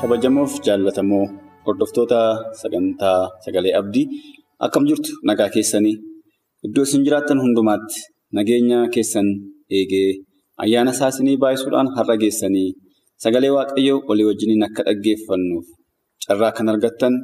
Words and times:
Kabajamoof 0.00 0.52
jaallatamoo 0.66 1.24
hordoftoota 1.66 2.20
sagantaa 2.60 3.18
sagalee 3.44 3.74
abdii 3.80 4.04
akkam 4.66 4.84
jirtu 4.90 5.10
nagaa 5.28 5.48
keessanii 5.56 5.96
iddoo 6.66 6.84
isin 6.88 7.04
jiraattan 7.06 7.40
hundumaatti 7.44 7.98
nageenya 8.38 8.78
keessan 8.94 9.28
eegee 9.78 10.08
ayyaana 10.64 10.92
isaa 10.96 11.10
isinii 11.14 11.36
baay'isuudhaan 11.42 11.88
har'a 11.96 12.16
geessanii 12.22 12.68
sagalee 13.24 13.52
waaqayyoo 13.56 13.98
walii 14.08 14.26
wajjiniin 14.30 14.64
akka 14.68 14.82
dhaggeeffannuuf 14.88 15.66
carraa 16.26 16.52
kan 16.56 16.68
argattan 16.74 17.14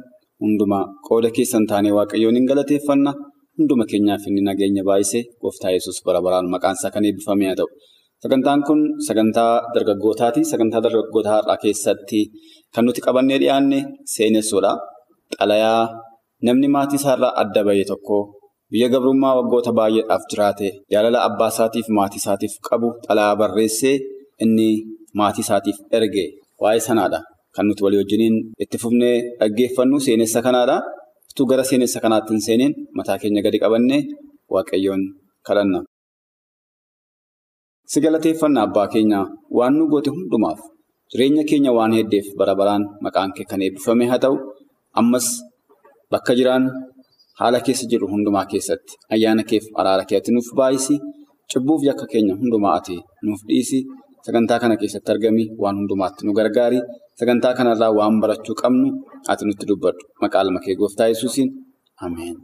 hundumaa 0.43 0.85
qooda 1.07 1.29
keessan 1.37 1.65
taanee 1.71 1.93
waaqayyoon 1.99 2.35
hin 2.39 2.47
galateeffanna 2.51 3.11
hunduma 3.57 3.85
keenyaaf 3.91 4.23
inni 4.29 4.41
nageenya 4.49 4.83
baay'isee 4.89 5.23
gooftaa 5.43 5.71
yesus 5.77 5.97
bara 6.05 6.19
baraan 6.25 6.47
maqaan 6.55 6.75
isaa 6.79 6.91
kan 6.95 7.05
eebbifame 7.09 7.45
haa 7.49 7.57
ta'u. 7.61 7.69
Sagantaan 8.23 8.65
kun 8.65 8.79
sagantaa 9.07 9.61
dargaggootaati. 9.73 10.41
Sagantaa 10.51 10.81
dargaggoota 10.85 11.29
har'aa 11.37 11.57
keessatti 11.63 12.21
kan 12.73 12.83
nuti 12.85 13.01
qabannee 13.05 13.37
dhiyaanne 13.41 13.79
seenessuudha. 14.13 14.71
Xalayaa 15.39 15.81
namni 16.45 16.67
maatii 16.75 16.97
isaarraa 17.01 17.33
adda 17.41 17.61
bahe 17.67 17.83
tokko 17.91 18.17
biyya 18.71 18.87
gabrummaa 18.93 19.33
waggoota 19.39 19.71
baay'eedhaaf 19.79 20.23
jiraate 20.31 20.67
jaalala 20.91 21.19
abbaa 21.27 21.49
isaatiif 21.53 21.87
maatii 21.97 22.19
isaatiif 22.23 22.53
qabu 22.67 22.87
xalayaa 23.07 23.35
barreessee 23.41 23.95
inni 24.43 24.69
maatii 25.19 25.43
isaatiif 25.45 25.77
erge 25.97 26.25
waa'ee 26.63 26.81
sanaadha. 26.87 27.19
Kan 27.55 27.65
nuti 27.69 27.81
walii 27.85 27.99
wajjiniin 28.01 28.35
itti 28.63 28.77
fufnee 28.83 29.15
dhaggeeffannu 29.39 29.97
seenessa 30.05 30.39
kanaadha. 30.47 30.77
Utuu 31.31 31.45
gara 31.51 31.63
seenessa 31.69 31.99
kanaatti 32.03 32.29
hin 32.33 32.41
seeniin 32.47 32.73
mataa 32.97 33.17
keenya 33.21 33.41
gadi 33.45 33.57
qabannee 33.63 34.01
waaqayyoon 34.53 35.01
kadhanna. 35.47 35.79
Si 37.91 37.97
galateeffanna 38.03 38.59
abbaa 38.67 38.87
keenya 38.93 39.19
waan 39.57 39.73
nu 39.79 39.83
goote 39.91 40.09
hundumaaf 40.15 40.59
jireenya 41.11 41.43
keenya 41.49 41.71
waan 41.77 41.93
heddeef 41.97 42.27
bara 42.39 42.53
baraan 42.59 42.83
maqaan 43.05 43.31
kee 43.35 43.45
kan 43.51 43.61
eebbifame 43.65 44.05
haa 44.11 44.19
ta'u 44.23 44.35
ammas 44.99 45.27
bakka 46.11 46.31
jiraan 46.39 46.63
haala 47.39 47.59
keessa 47.65 47.85
jiru 47.91 48.05
hundumaa 48.13 48.45
keessatti 48.51 48.93
ayyaana 49.13 49.43
keef 49.49 49.65
araara 49.79 50.03
keetti 50.09 50.29
nuuf 50.35 50.49
baay'isi 50.59 50.95
cubbuuf 51.51 51.81
yakka 51.89 52.05
keenya 52.13 52.33
hundumaa 52.41 52.73
ati 52.79 52.95
nuuf 53.25 53.41
dhiisi 53.49 53.79
sagantaa 54.25 54.59
kana 54.63 54.75
keessatti 54.81 55.09
argami 55.13 55.43
waan 55.61 55.75
hundumaatti 55.79 56.21
nu 56.27 56.31
gargaari 56.39 56.79
sagantaa 57.19 57.53
kanarraa 57.57 57.91
waan 57.99 58.15
barachuu 58.21 58.55
qabnu 58.61 58.87
ati 59.31 59.43
nutti 59.47 59.65
dubbadhu. 59.69 60.01
Maqaa 60.21 60.41
ilma 60.45 60.59
kee 60.65 60.75
gooftaa 60.81 61.07
yesuusiin. 61.11 61.49
Ameen. 62.05 62.35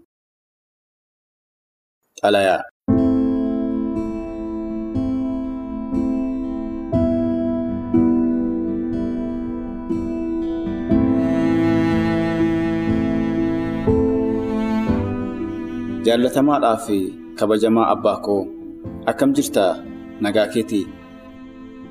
Jaallatamaadhaa 16.06 16.78
fi 16.86 16.98
kabajamaa 17.40 17.88
abbaa 17.94 18.18
koo 18.26 18.42
akkam 19.12 19.32
jirtaa 19.38 19.72
nagaa 20.26 20.48
keetii? 20.54 20.86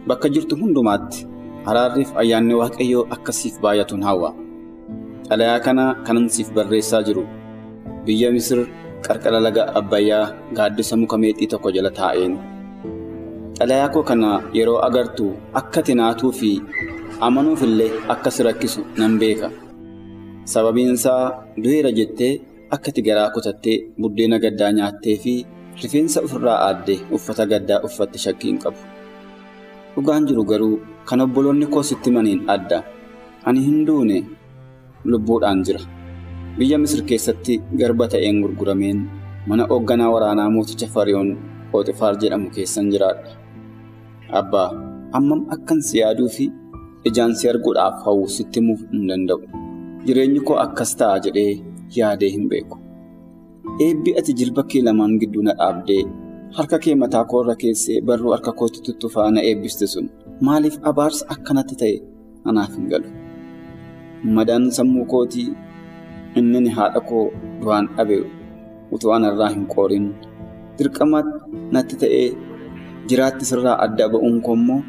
Bakka 0.08 0.28
jirtu 0.34 0.54
hundumaatti 0.60 1.26
araarriif 1.70 2.10
ayyaanni 2.22 2.54
waaqayyoo 2.60 3.04
akkasiif 3.16 3.54
baay'atuun 3.64 4.02
hawwa. 4.08 4.30
Xalayaa 5.28 5.60
kana 5.66 5.84
kanan 6.06 6.28
siif 6.34 6.48
barreessaa 6.56 7.02
jiru. 7.08 7.24
Biyya 8.04 8.28
misir 8.36 8.60
qarqara 9.06 9.40
laga 9.46 9.62
abbayyaa 9.80 10.26
gaaddisa 10.56 10.94
muka 11.00 11.16
meexxii 11.24 11.48
tokko 11.54 11.68
jala 11.76 11.90
taa'een. 12.02 12.34
Xalayaa 13.58 13.88
koo 13.96 14.02
kana 14.12 14.28
yeroo 14.58 14.78
agartu 14.88 15.32
akka 15.60 15.80
tinaatuu 15.88 16.32
fi 16.38 16.50
amanuuf 17.26 17.62
illee 17.68 17.90
akka 18.12 18.30
si 18.30 18.42
rakkisu 18.48 18.80
nan 19.00 19.18
beeka. 19.18 19.48
Sababiin 20.44 20.94
isaa 21.00 21.22
du'eera 21.62 21.92
jettee. 22.00 22.34
Akka 22.74 22.88
ati 22.92 23.02
garaa 23.06 23.30
kutattee 23.34 23.76
buddeena 24.00 24.38
gaddaa 24.44 24.72
nyaattee 24.78 25.16
fi 25.22 25.32
rifeensa 25.82 26.20
ofirraa 26.26 26.58
aaddee 26.66 26.98
uffata 27.16 27.44
gaddaa 27.52 27.80
uffatte 27.88 28.18
shakkii 28.24 28.50
hin 28.50 28.58
qabu. 28.64 28.80
Dhugaan 29.94 30.26
jiru 30.28 30.44
garuu 30.50 30.76
kan 31.08 31.20
obboloonni 31.24 31.66
koo 31.74 31.82
sitti 31.88 32.10
maniin 32.16 32.44
adda. 32.54 32.78
Ani 33.46 33.60
hin 33.66 33.84
duune 33.86 34.18
lubbuudhaan 35.04 35.60
jira. 35.68 35.80
Biyya 36.58 36.78
Misir 36.78 37.02
keessatti 37.10 37.58
garba 37.80 38.08
ta'een 38.14 38.40
gurgurameen 38.44 38.98
mana 39.48 39.66
hoogganaa 39.70 40.10
waraanaa 40.14 40.50
mooticha 40.54 40.86
Fariyoon 40.94 41.30
Pooxifaar 41.72 42.14
jedhamu 42.22 42.50
keessan 42.56 42.90
jiraadha. 42.94 43.30
Abbaa 44.40 44.68
hammam 45.14 45.44
akkan 45.56 45.80
si 45.88 45.98
yaaduu 46.00 46.28
fi 46.36 46.48
ijaan 47.10 47.34
si 47.40 47.48
arguudhaaf 47.52 48.00
hawwu 48.06 48.28
sitti 48.36 48.60
himuuf 48.60 48.80
hin 48.92 49.04
danda'u. 49.12 49.40
Jireenyi 50.06 50.40
koo 50.48 50.56
akkas 50.64 50.96
ta'a 51.02 51.18
jedhee. 51.26 51.52
Yaadee 51.96 52.30
hin 52.34 52.44
beeku. 52.50 52.76
Eebbi 53.86 54.10
ati 54.18 54.32
jilba 54.38 54.62
kee 54.70 54.82
lamaan 54.86 55.18
gidduu 55.20 55.42
na 55.46 55.52
dhaabdee 55.58 56.02
harka 56.56 56.78
kee 56.84 56.94
mataa 57.02 57.24
koorra 57.32 57.54
keessee 57.62 57.98
barruu 58.06 58.32
harka 58.34 58.52
kootti 58.60 58.80
tuttufaa 58.86 59.28
na 59.34 59.40
eebbiste 59.50 59.86
sun 59.92 60.06
maaliif 60.48 60.76
abaarsa 60.90 61.24
akkanatti 61.34 61.74
ta'e 61.82 61.96
anaaf 62.52 62.72
hin 62.76 62.86
galu? 62.92 63.08
Madaan 64.36 64.64
sammuu 64.78 65.04
kootii 65.12 65.48
inni 66.40 66.60
ni 66.64 66.70
haadha 66.78 67.00
koo 67.10 67.24
du'aan 67.60 67.86
dhabe 67.96 68.16
utuu 68.96 69.12
anarraa 69.16 69.48
hin 69.54 69.66
qoorin. 69.74 70.06
Dirqama 70.78 71.18
natti 71.76 71.96
ta'ee 72.02 72.26
jiraatti 73.08 73.44
sirraa 73.50 73.76
adda 73.86 74.04
ba'uun 74.12 74.36
koo 74.46 74.54
immoo 74.60 74.80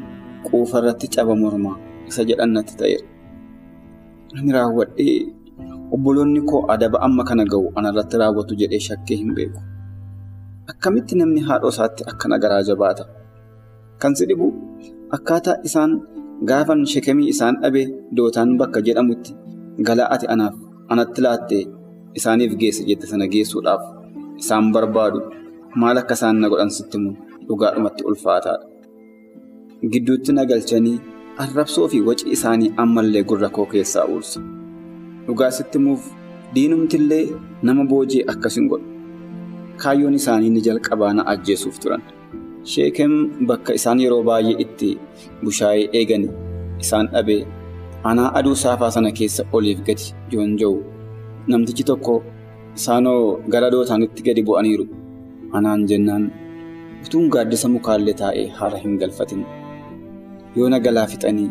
quufa 0.46 0.78
irratti 0.82 1.06
caba 1.16 1.34
mormaa 1.42 1.76
isa 2.08 2.22
jedhan 2.28 2.50
natti 2.58 2.74
ta'eera. 2.82 3.06
Ani 4.38 4.50
raawwadhee. 4.56 5.16
Obboloonni 5.94 6.40
koo 6.50 6.60
adaba 6.74 6.98
amma 7.06 7.22
kana 7.28 7.44
ga'u 7.52 7.66
anarratti 7.78 8.16
raawwatu 8.22 8.54
jedhee 8.60 8.80
shakkee 8.88 9.16
hin 9.20 9.30
beeku. 9.36 9.60
Akkamitti 10.72 11.14
namni 11.20 11.40
haadha 11.48 11.68
isaatti 11.74 12.02
akkana 12.12 12.36
garaa 12.44 12.62
jabaata? 12.68 13.04
Kan 14.00 14.12
si 14.18 14.24
dhibu 14.30 14.46
akkaataa 15.16 15.56
isaan 15.68 15.92
gaafan 16.50 16.80
shekemii 16.92 17.28
isaan 17.34 17.54
dhabe 17.62 17.82
dootaan 18.16 18.50
bakka 18.60 18.80
jedhamutti 18.86 19.32
galaa 19.88 20.08
ati 20.16 20.26
anaaf 20.34 20.54
anatti 20.94 21.20
laattee 21.26 21.62
isaaniif 22.20 22.52
geesse 22.62 22.82
jette 22.88 23.06
sana 23.12 23.26
geessuudhaaf 23.34 23.82
isaan 24.42 24.72
barbaadu 24.74 25.20
maal 25.82 25.96
akka 26.02 26.14
isaan 26.18 26.36
na 26.42 26.46
godhan 26.52 26.70
sitti 26.78 26.96
himu 26.98 27.12
dhugaadhumatti 27.48 28.02
ulfaataadha. 28.10 28.66
Gidduutti 29.92 30.30
na 30.36 30.42
galchanii 30.50 30.96
arrabsoo 31.44 31.86
fi 31.92 31.98
waci 32.08 32.24
isaanii 32.36 32.70
ammallee 32.82 33.22
gurra 33.30 33.48
koo 33.56 33.66
keessaa 33.72 34.06
uursa. 34.12 34.40
Dhugaa 35.26 35.50
sitti 35.56 35.78
himuuf 35.78 36.02
diinumtillee 36.54 37.24
nama 37.68 37.84
boojii 37.92 38.22
akkas 38.32 38.56
hin 38.60 38.68
godhu. 38.72 38.86
Kaayyoon 39.82 40.14
isaanii 40.20 40.50
ni 40.54 40.60
jalqabaa 40.66 41.12
na 41.18 41.22
ajjeesuuf 41.32 41.78
turan. 41.84 42.02
Sheekem 42.72 43.12
bakka 43.48 43.72
isaan 43.78 44.00
yeroo 44.04 44.22
baay'ee 44.28 44.56
itti 44.64 44.90
bushaayee 45.44 45.88
eeganii 46.00 46.30
isaan 46.84 47.08
dhabee 47.14 47.40
anaa 48.12 48.30
aduu 48.40 48.54
saafaa 48.62 48.90
sana 48.96 49.10
keessa 49.18 49.44
oliif 49.58 49.80
gadi 49.88 50.04
joonja'u. 50.34 50.76
Namtichi 51.48 51.84
tokko 51.90 52.14
isaanoo 52.78 53.20
gara 53.56 53.70
dootaanitti 53.74 54.22
gadi 54.28 54.42
bu'aniiru. 54.48 54.86
Anaan 55.58 55.86
jennaan 55.90 56.24
utuun 57.06 57.28
gaaddisa 57.36 57.68
mukaallee 57.76 58.14
taa'ee 58.22 58.46
haara 58.60 58.78
hin 58.84 58.98
galfatin. 59.02 59.44
Yoo 60.56 60.68
na 60.74 60.80
galaa 60.86 61.06
fixanii 61.12 61.50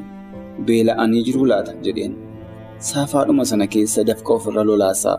beela'anii 0.70 1.24
jiruu 1.30 1.46
laata 1.52 1.74
jedheen. 1.88 2.14
Saafaadhuma 2.90 3.46
sana 3.50 3.66
keessa 3.74 4.02
dafqa 4.10 4.32
ofirra 4.38 4.64
lolaasaa 4.70 5.18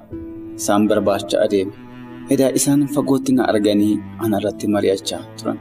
isaan 0.59 0.83
barbaacha 0.91 1.37
adeeme. 1.45 1.73
Edaa 2.35 2.51
isaan 2.59 2.83
fagootti 2.95 3.33
na 3.37 3.43
arganii 3.53 3.95
anarratti 4.27 4.67
mari'achaa 4.75 5.23
turan. 5.39 5.59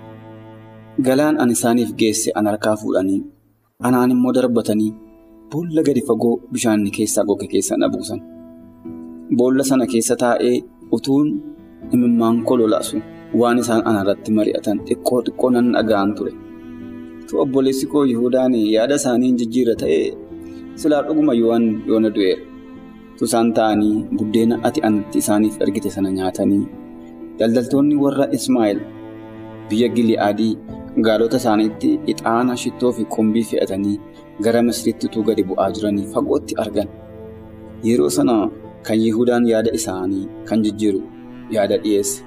Galaan 1.05 1.35
ani 1.43 1.53
isaaniif 1.57 1.91
geesse 2.01 2.29
an 2.39 2.45
harkaa 2.51 2.75
fuudhanii 2.81 3.21
anaan 3.89 4.11
immoo 4.15 4.33
darbatanii 4.37 4.91
boolla 5.51 5.81
gadi 5.87 6.01
fagoo 6.09 6.33
bishaanni 6.53 6.91
keessaa 6.97 7.25
goge 7.29 7.47
keessa 7.53 7.73
na 7.81 7.87
buusan. 7.93 8.19
Boolla 9.37 9.63
sana 9.69 9.85
keessa 9.93 10.15
taa'ee 10.23 10.55
utuun 10.97 11.27
imimmaan 11.93 12.43
koo 12.47 12.57
lolaasu 12.61 12.97
waan 13.41 13.57
isaan 13.63 13.81
anarratti 13.91 14.29
mari'atan 14.39 14.77
xiqqoo 14.89 15.19
xiqqoo 15.27 15.49
nan 15.55 15.71
dhaga'an 15.77 16.11
ture. 16.17 16.33
Tu 17.27 17.33
obboleessi 17.43 17.85
koo 17.93 18.03
Yihudaan 18.11 18.53
yaada 18.75 18.95
isaanii 19.01 19.27
hin 19.31 19.37
jijjiirra 19.41 19.75
ta'ee 19.83 20.05
silaa 20.75 21.01
dhuguma 21.07 21.33
yoona 21.33 22.09
du'eera. 22.15 22.41
Isaan 23.23 23.53
ta'anii 23.57 23.95
buddeena 24.19 24.55
ati 24.67 24.81
anatti 24.87 25.17
isaaniif 25.23 25.55
ergite 25.63 25.89
sana 25.95 26.09
nyaatanii 26.11 26.65
daldaltoonni 27.39 27.95
warra 28.03 28.25
Ismaa'eel 28.37 28.79
biyya 29.69 29.87
Gili'aadii 29.95 30.57
gaalota 31.05 31.37
isaaniitti 31.41 31.89
ixaana 32.13 32.57
shittoo 32.63 32.91
fi 32.97 33.05
qumbii 33.15 33.43
fe'atanii 33.51 33.95
gara 34.43 34.61
Misiritti 34.67 35.07
utuu 35.07 35.23
gadi 35.29 35.43
bu'aa 35.49 35.69
jiranii 35.77 36.07
fagootti 36.13 36.53
argan. 36.63 36.89
Yeroo 37.83 38.09
sana 38.09 38.35
kan 38.83 38.99
Yihudaan 39.05 39.47
yaada 39.47 39.71
isaanii 39.79 40.27
kan 40.49 40.63
jijjiiru 40.65 41.01
yaada 41.55 41.77
dhiyeesse. 41.83 42.23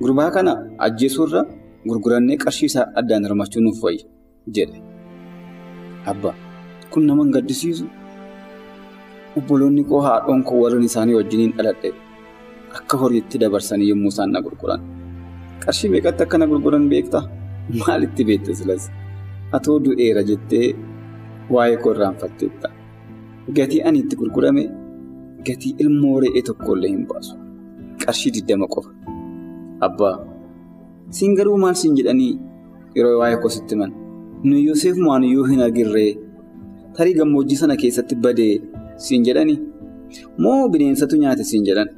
Gurbaa 0.00 0.30
kana 0.30 0.52
ajjeesuurra 0.88 1.44
gurgurannee 1.86 2.36
qarshii 2.44 2.66
isaa 2.72 2.88
addaan 3.02 3.24
hirmachuu 3.28 3.62
nuuf 3.62 3.82
wayya 3.84 4.04
jedhe. 4.58 4.82
Kun 6.94 7.06
nama 7.10 7.22
hin 7.24 7.32
gaddisiisu. 7.36 7.86
Obboloonni 9.38 9.84
koo 9.90 10.00
haadhoon 10.06 10.42
koo 10.48 10.58
warreen 10.62 10.84
isaanii 10.88 11.14
wajjiniin 11.18 11.52
dhaladhe 11.58 11.90
akka 12.78 12.96
horiitti 13.02 13.38
dabarsanii 13.42 13.88
yommuu 13.92 14.12
isaan 14.14 14.30
na 14.34 14.40
gurguran. 14.44 14.80
Qarshii 15.64 15.90
meeqatti 15.94 16.22
akka 16.26 16.38
na 16.38 16.46
gurguran 16.52 16.88
beektaa? 16.92 17.22
Maalitti 17.80 18.24
beekte 18.28 18.54
silas? 18.60 18.90
Atoo 19.58 19.78
du'eera 19.84 20.22
jettee 20.28 20.66
waa'ee 21.56 21.76
koo 21.82 21.92
irraanfatteetta. 21.94 22.68
Gatii 23.56 23.82
ani 23.88 23.98
itti 24.04 24.16
gurgurame 24.20 24.64
gatii 25.48 25.74
ilmoo 25.84 26.20
re'ee 26.24 26.42
tokkollee 26.50 26.90
hin 26.94 27.06
baasu. 27.10 27.34
Qarshii 28.04 28.32
diddama 28.36 28.66
qofa. 28.76 28.90
Abbaa 29.88 30.14
siin 31.10 31.34
garuu 31.38 31.58
maal 31.62 31.74
siin 31.80 31.96
jedhanii 31.98 32.32
yeroo 32.96 33.18
waa'ee 33.22 33.36
koo 33.42 33.50
sitti 33.56 33.74
himan 33.74 33.92
nu 34.44 34.56
Yoseef 34.68 34.96
maaniyyuu 35.06 35.44
hin 35.50 35.60
argirree 35.66 36.10
tarii 36.96 37.14
gammoojjii 37.18 37.56
sana 37.62 37.76
keessatti 37.82 38.14
badee 38.24 38.54
siin 39.06 39.24
jedhanii 39.28 39.58
moo 40.42 40.68
bineensatu 40.72 41.16
nyaate 41.22 41.44
siin 41.50 41.64
jedhan 41.68 41.88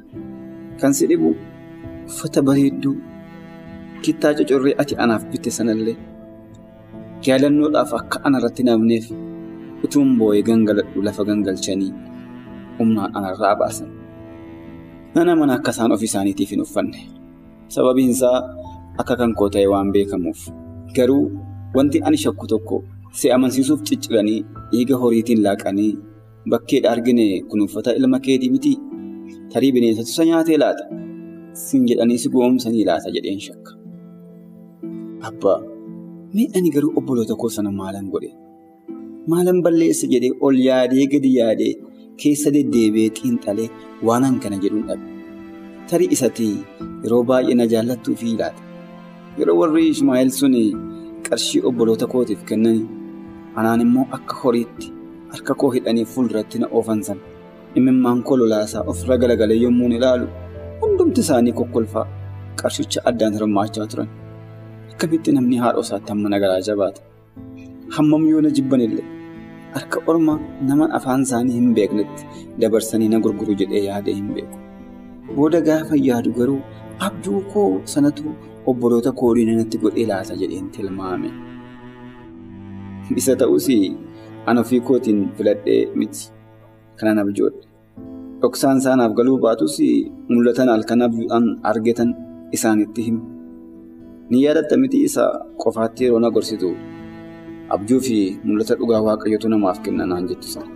kan 0.81 0.93
si 0.97 1.07
dhibu 1.11 1.29
uffata 2.09 2.41
bareedduu 2.47 2.95
kittaa 4.03 4.33
cocorree 4.37 4.75
ati 4.83 4.95
anaaf 5.05 5.23
bitte 5.31 5.51
sanallee 5.57 5.95
jaalannoodhaaf 7.25 7.91
akka 7.99 8.17
anarratti 8.29 8.63
namneef 8.69 9.05
utuun 9.85 10.09
boo'ee 10.19 10.41
gangaladhu 10.49 11.01
lafa 11.07 11.23
gangalchanii 11.29 11.91
humnaan 12.79 13.11
anarraa 13.17 13.55
baasan. 13.59 13.89
Mana 15.15 15.33
mana 15.39 15.53
akka 15.57 15.71
isaan 15.73 15.91
ofii 15.95 16.05
isaaniitiif 16.11 16.49
hin 16.53 16.61
uffanne. 16.65 16.99
Sababiin 17.75 18.09
isaa 18.15 18.37
akka 19.01 19.15
kan 19.19 19.33
koo 19.39 19.49
ta'e 19.53 19.65
waan 19.71 19.89
beekamuuf. 19.95 20.41
Garuu 20.95 21.23
wanti 21.75 22.01
ani 22.07 22.17
shakku 22.23 22.45
tokko 22.53 22.83
si 23.19 23.25
amansiisuuf 23.35 23.81
cicciranii 23.89 24.39
dhiiga 24.71 24.95
horiitiin 25.03 25.41
laaqanii 25.47 25.91
bakkeedha 26.51 26.89
argine 26.95 27.25
kun 27.49 27.59
uffata 27.65 27.91
ilma 27.99 28.19
keetii 28.27 28.51
miti 28.55 28.73
tarii 29.53 29.71
bineensatu 29.75 30.09
isa 30.13 30.23
nyaatee 30.29 30.57
laata? 30.63 30.83
Siin 31.63 31.83
jedhanii 31.89 32.17
si 32.23 32.29
goomsanii 32.35 32.85
laata 32.89 33.09
jedheen 33.15 33.39
shakka. 33.47 33.71
Abbaa 35.29 35.59
mee 36.35 36.47
ani 36.57 36.69
garuu 36.75 36.91
obboloota 36.99 37.35
koo 37.41 37.49
sana 37.57 37.71
maalan 37.79 38.07
godhe? 38.13 38.31
Maalan 39.31 39.59
balleessa 39.65 40.05
jedhee 40.13 40.33
ol 40.47 40.57
yaadee 40.67 41.05
gadi 41.13 41.31
yaadee 41.39 41.73
keessa 42.23 42.49
deddeebi'ee 42.55 43.09
xiinxalee 43.17 43.69
waanan 44.09 44.35
kana 44.43 44.57
jedhuun 44.63 44.85
dhabe. 44.89 45.05
Tarii 45.89 46.09
isatti 46.17 46.47
yeroo 47.03 47.23
baay'ee 47.31 47.55
na 47.59 47.65
jaallattuu 47.73 48.15
fi 48.21 48.27
laata. 48.41 48.61
Yeroo 49.39 49.57
warri 49.61 49.83
Ishmaa'eel 49.95 50.31
sun 50.39 50.55
qarshii 51.27 51.61
obboloota 51.69 52.05
kootiif 52.13 52.41
kennan 52.49 52.77
anaan 53.61 53.81
immoo 53.85 54.05
akka 54.17 54.35
horiitti 54.43 54.87
harka 55.33 55.53
koo 55.63 55.69
hidhanii 55.75 56.05
fuulduratti 56.13 56.59
na 56.63 56.67
oofan 56.79 57.01
sana 57.07 57.21
imimmaan 57.81 58.19
koo 58.29 58.37
lolaasaa 58.41 58.83
ofirra 58.93 59.17
galagalee 59.23 59.57
yommuu 59.63 59.89
ilaalu 59.97 60.27
hundumti 60.81 61.21
isaanii 61.25 61.53
kokkolfaa 61.59 62.05
qarshicha 62.61 62.99
addaan 63.11 63.33
hirmaachaa 63.37 63.87
turan. 63.91 64.09
Akkamitti 64.91 65.31
namni 65.37 65.57
haadha 65.63 65.81
isaatti 65.85 66.09
hamma 66.13 66.29
nagaraa 66.33 66.61
jabaata. 66.67 67.01
Hammam 67.95 68.23
yoo 68.29 68.41
na 68.45 68.49
jibbanillee 68.59 69.05
harka 69.75 69.97
orma 70.13 70.33
nama 70.69 70.85
afaan 70.99 71.21
isaanii 71.27 71.53
hin 71.59 71.73
beeknetti 71.79 72.23
dabarsanii 72.63 73.09
na 73.13 73.19
gurguru 73.25 73.53
jedhee 73.61 73.83
yaadee 73.87 74.15
hin 74.19 74.29
beeku. 74.37 74.57
Booda 75.35 75.61
gaafa 75.67 75.95
yaadu 76.07 76.31
garuu 76.39 76.59
abjuu 77.09 77.41
koo 77.53 77.67
sanatu 77.93 78.23
obboloota 78.71 79.11
kooliin 79.21 79.53
natti 79.59 79.77
godhee 79.83 80.05
laata 80.13 80.35
jedheen 80.41 80.69
tilmaame. 80.77 81.29
Isa 83.15 83.35
ta'us 83.39 83.67
an 84.45 84.57
ofii 84.57 84.81
kootiin 84.81 85.19
filadhee 85.37 85.81
miti 85.95 86.31
kanan 86.99 87.19
abjoodhe. 87.23 87.63
Dhoksaan 88.41 88.77
isaanaaf 88.81 89.13
galuu 89.19 89.37
baatus 89.39 89.77
mul'atan 90.29 90.69
halkan 90.73 91.01
abjuudhaan 91.01 91.45
argetan 91.63 92.09
isaanitti 92.51 93.01
himu. 93.07 93.21
Ni 94.29 94.43
yaadatta 94.43 94.77
miti 94.77 95.03
isa 95.07 95.23
qofaatti 95.63 96.03
yeroo 96.03 96.19
na 96.19 96.29
gorsitu 96.35 96.69
abjuu 97.75 97.99
fi 98.07 98.17
mul'ata 98.43 98.75
dhugaa 98.79 99.01
waaqayyootu 99.07 99.47
namaaf 99.53 99.79
kenna 99.85 100.05
naan 100.11 100.27
jettu 100.29 100.47
sana. 100.55 100.71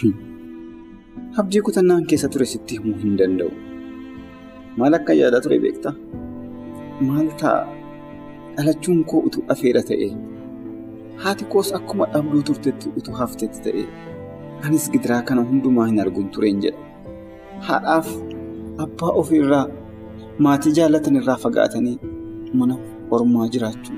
Abdii 1.40 1.62
kutannaan 1.66 2.06
keessa 2.10 2.28
ture 2.28 2.46
sitti 2.52 2.78
himuu 2.78 2.98
hin 3.02 3.14
danda'u. 3.18 3.52
Maal 4.78 4.94
akka 4.98 5.12
yaadaa 5.20 5.40
ture 5.44 5.58
beektaa? 5.64 5.94
Maal 7.06 7.30
ta'a? 7.40 7.62
Dhalachuun 8.56 9.04
koo 9.10 9.22
utuu 9.30 9.44
afeera 9.54 9.82
ta'e. 9.90 10.08
Haati 11.22 11.44
koos 11.52 11.68
akkuma 11.78 12.06
dhabduu 12.12 12.42
turtetti 12.48 12.88
utuu 12.98 13.14
haftetti 13.20 13.58
ta'e. 13.64 13.84
Anis 14.66 14.84
gidiraa 14.92 15.22
kana 15.28 15.42
hundumaa 15.48 15.86
hin 15.90 16.00
arguun 16.04 16.28
tureen 16.34 16.60
jedha. 16.64 16.80
Haadhaaf 17.68 18.08
abbaa 18.84 19.12
ofiirraa 19.22 19.66
maatii 20.46 20.72
jaallatan 20.78 21.16
irraa 21.20 21.36
fagaatanii 21.44 21.96
mana 22.60 22.74
ormaa 23.16 23.48
jiraachuu. 23.56 23.96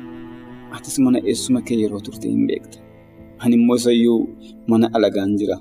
Atis 0.77 0.99
mana 1.05 1.19
eessuma 1.33 1.61
kee 1.69 1.79
yeroo 1.82 2.01
turte 2.08 2.29
hin 2.29 2.46
beekta. 2.51 2.79
Ani 3.39 3.55
immoo 3.61 3.77
isayyuu 3.82 4.20
mana 4.75 4.91
alagaan 4.99 5.37
jira. 5.43 5.56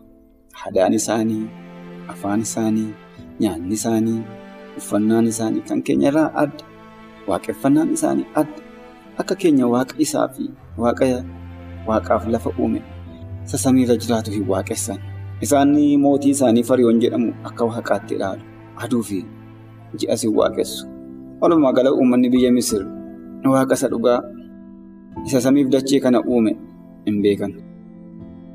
Aadaan 0.65 0.93
isaanii, 0.93 1.43
afaan 2.13 2.41
isaanii, 2.47 2.89
nyaanni 3.39 3.73
isaanii, 3.79 4.19
uffannaan 4.77 5.27
isaanii 5.33 5.61
kan 5.69 5.81
keenya 5.83 6.07
irraa 6.11 6.29
adda. 6.43 6.63
Waaqeffannaan 7.27 7.89
isaanii 7.97 8.25
adda. 8.43 8.61
Akka 9.23 9.35
keenya 9.35 9.67
waaqa 9.75 9.95
isaa 10.05 10.27
fi 10.35 10.43
waaqa 10.77 11.05
waaqaaf 11.87 12.27
lafa 12.33 12.49
uume 12.59 12.79
isa 13.45 13.57
samiirra 13.57 13.95
jiraatu 13.97 14.31
hin 14.31 14.45
waaqessan. 14.47 14.97
Isaan 15.41 15.73
mootii 16.03 16.31
isaanii 16.37 16.63
fariyoon 16.63 16.99
jedhamu 17.01 17.33
akka 17.43 17.65
waaqaatti 17.65 18.13
ilaalu. 18.15 18.43
Aduu 18.83 19.01
fi 19.03 19.17
ji'as 19.97 20.21
hin 20.23 20.33
waaqessu. 20.39 20.85
Walumaa 21.41 21.73
gala 21.73 21.89
uummanni 21.93 22.29
biyya 22.29 22.51
Misir 22.53 22.83
waaqa 23.53 23.73
isa 23.73 23.87
dhugaa 23.89 24.19
isa 25.25 25.41
samiif 25.41 25.67
dachee 25.73 25.99
kana 25.99 26.21
uume 26.21 26.53
hin 27.05 27.17
beekan. 27.25 27.53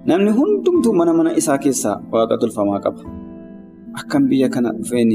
Namni 0.06 0.30
hundumtuu 0.30 0.94
mana 0.94 1.12
mana 1.12 1.34
isaa 1.34 1.58
keessaa 1.58 1.98
waaqa 2.12 2.38
tolfamaa 2.38 2.78
qaba. 2.84 3.02
Akkan 3.98 4.28
biyya 4.30 4.48
kana 4.48 4.70
dhufeen 4.78 5.10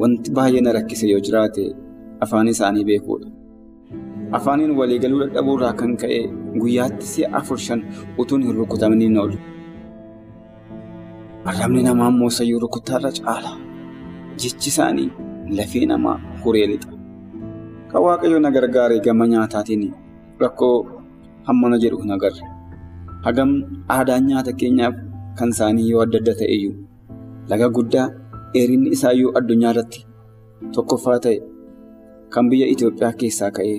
wanti 0.00 0.32
baay'ee 0.32 0.60
na 0.64 0.72
rakkise 0.72 1.04
yoo 1.12 1.20
jiraate 1.20 1.64
afaan 2.24 2.48
isaanii 2.48 2.84
beekuudha. 2.88 3.28
Afaaniin 4.38 4.72
waliigaluu 4.80 5.20
dadhabuurraa 5.22 5.72
kan 5.80 5.96
ka'e 6.02 6.20
guyyaatti 6.60 7.06
si'a 7.14 7.28
afur 7.40 7.58
shan 7.66 7.80
utuun 8.24 8.42
hin 8.46 8.56
rukutamanii 8.60 9.08
hin 9.10 9.18
oolu. 9.22 9.36
Arrabni 11.52 11.82
namaa 11.88 12.08
immoo 12.14 12.30
sayyuu 12.38 12.60
rukuttaarra 12.64 13.10
caala. 13.18 13.50
Jechi 14.44 14.68
isaanii 14.72 15.08
lafee 15.58 15.84
namaa 15.92 16.16
huree 16.44 16.66
lixa. 16.72 16.90
Kan 17.92 18.02
waaqayyo 18.06 18.38
na 18.46 18.50
gargaare 18.56 19.00
gama 19.06 19.26
nyaataatiin 19.34 19.84
rakkoo 20.44 20.74
hammana 21.50 21.76
jedhu 21.84 21.98
hin 22.04 22.12
agarre. 22.18 22.44
Hagam 23.26 23.50
aadaan 23.96 24.24
nyaata 24.32 24.52
keenyaaf 24.64 24.94
kan 25.38 25.48
isaanii 25.56 25.88
yoo 25.90 26.00
adda 26.06 26.18
adda 26.22 26.34
ta'eyyuu 26.40 26.74
laga 27.50 27.68
guddaa 27.76 28.08
dheerinni 28.54 28.88
isaayyuu 28.96 29.30
addunyaa 29.40 29.70
irratti 29.74 30.00
tokkoffaa 30.76 31.18
ta'e 31.26 31.36
kan 32.34 32.44
biyya 32.50 32.66
Itoophiyaa 32.74 33.12
keessaa 33.20 33.50
ka'ee 33.58 33.78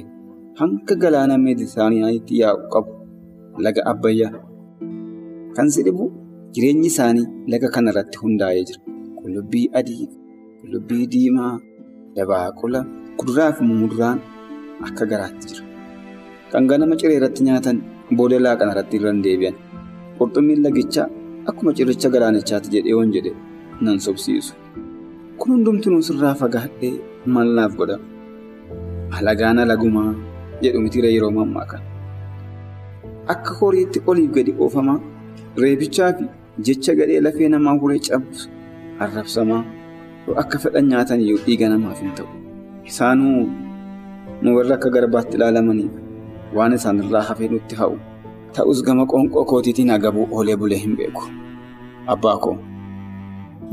hanga 0.60 0.95
galaana 1.03 1.36
meeditiraaniyaanitti 1.45 2.33
yaa'u 2.41 2.60
qabu 2.74 2.91
laga 3.65 3.81
Abbayyaa. 3.91 4.33
Kan 5.55 5.67
si 5.74 5.79
dhibu 5.86 6.05
jireenyi 6.55 6.88
isaanii 6.91 7.25
laga 7.53 7.67
kanarratti 7.75 8.17
hundaa'ee 8.24 8.63
jira. 8.69 8.81
Qullubbii 9.19 9.65
adii, 9.79 10.05
qullubbii 10.62 11.05
diimaa, 11.13 11.53
dabaaqula, 12.15 12.79
kuduraa 13.19 13.51
fi 13.57 13.62
muduraan 13.69 14.19
akka 14.88 15.05
garaatti 15.12 15.45
jira. 15.51 15.63
Kan 16.51 16.67
ganama 16.72 16.95
ciree 17.01 17.17
irratti 17.19 17.41
nyaatan 17.48 17.77
booda 18.17 18.38
laaqana 18.45 18.72
irratti 18.75 18.95
irra 19.00 19.12
hin 19.13 19.22
deebi'an. 19.27 19.55
Qurxummiin 20.17 20.62
lagichaa 20.65 21.07
akkuma 21.51 21.72
cirricha 21.77 22.10
galaanichaati 22.15 22.67
jedhee 22.75 22.95
waan 23.00 23.12
jedhe 23.15 23.31
nan 23.86 23.98
sobsiisu. 24.05 24.53
Kun 25.39 25.50
hundumtuu 25.55 26.01
sirraa 26.10 26.36
fagaadhee 26.41 26.93
maal 27.38 27.50
naaf 27.60 27.74
godha? 27.79 27.98
Alagaana 29.17 29.63
lagumaa 29.72 30.12
jedhu 30.65 30.79
mitiira 30.86 31.10
yeroo 31.15 31.32
mammaa 31.39 31.65
kana. 31.72 31.84
Akka 33.34 33.51
horiitti 33.60 34.00
oliif 34.13 34.32
gadi 34.38 34.51
oofamaa 34.65 35.00
reebichaa 35.63 36.12
fi 36.17 36.25
jecha 36.67 36.96
gadhee 37.00 37.22
lafee 37.25 37.50
namaa 37.53 37.75
huree 37.84 38.00
cabsu 38.08 38.50
arrabsamaa 39.05 39.62
akka 40.43 40.58
fedhan 40.63 40.86
nyaatan 40.93 41.20
iyyuu 41.25 41.39
dhiiga 41.46 41.70
namaaf 41.74 42.00
hin 42.05 42.12
ta'u. 42.17 42.27
Isaanuu 42.89 43.46
nu 44.41 44.50
warra 44.58 44.75
akka 44.79 44.89
garbaatti 44.98 45.36
ilaalamaniif 45.38 45.93
waan 46.58 46.74
isaanirraa 46.79 47.22
hafee 47.29 47.48
nutti 47.53 47.75
ha'u. 47.82 47.96
Ta'us 48.55 48.84
gama 48.88 49.05
qoonqoo 49.12 49.46
kootiitiin 49.51 49.91
agabuu 49.98 50.27
oolee 50.32 50.55
bulee 50.62 50.79
hin 50.84 50.96
beeku. 51.00 51.24
Abbaa 52.15 52.38
koo 52.43 52.55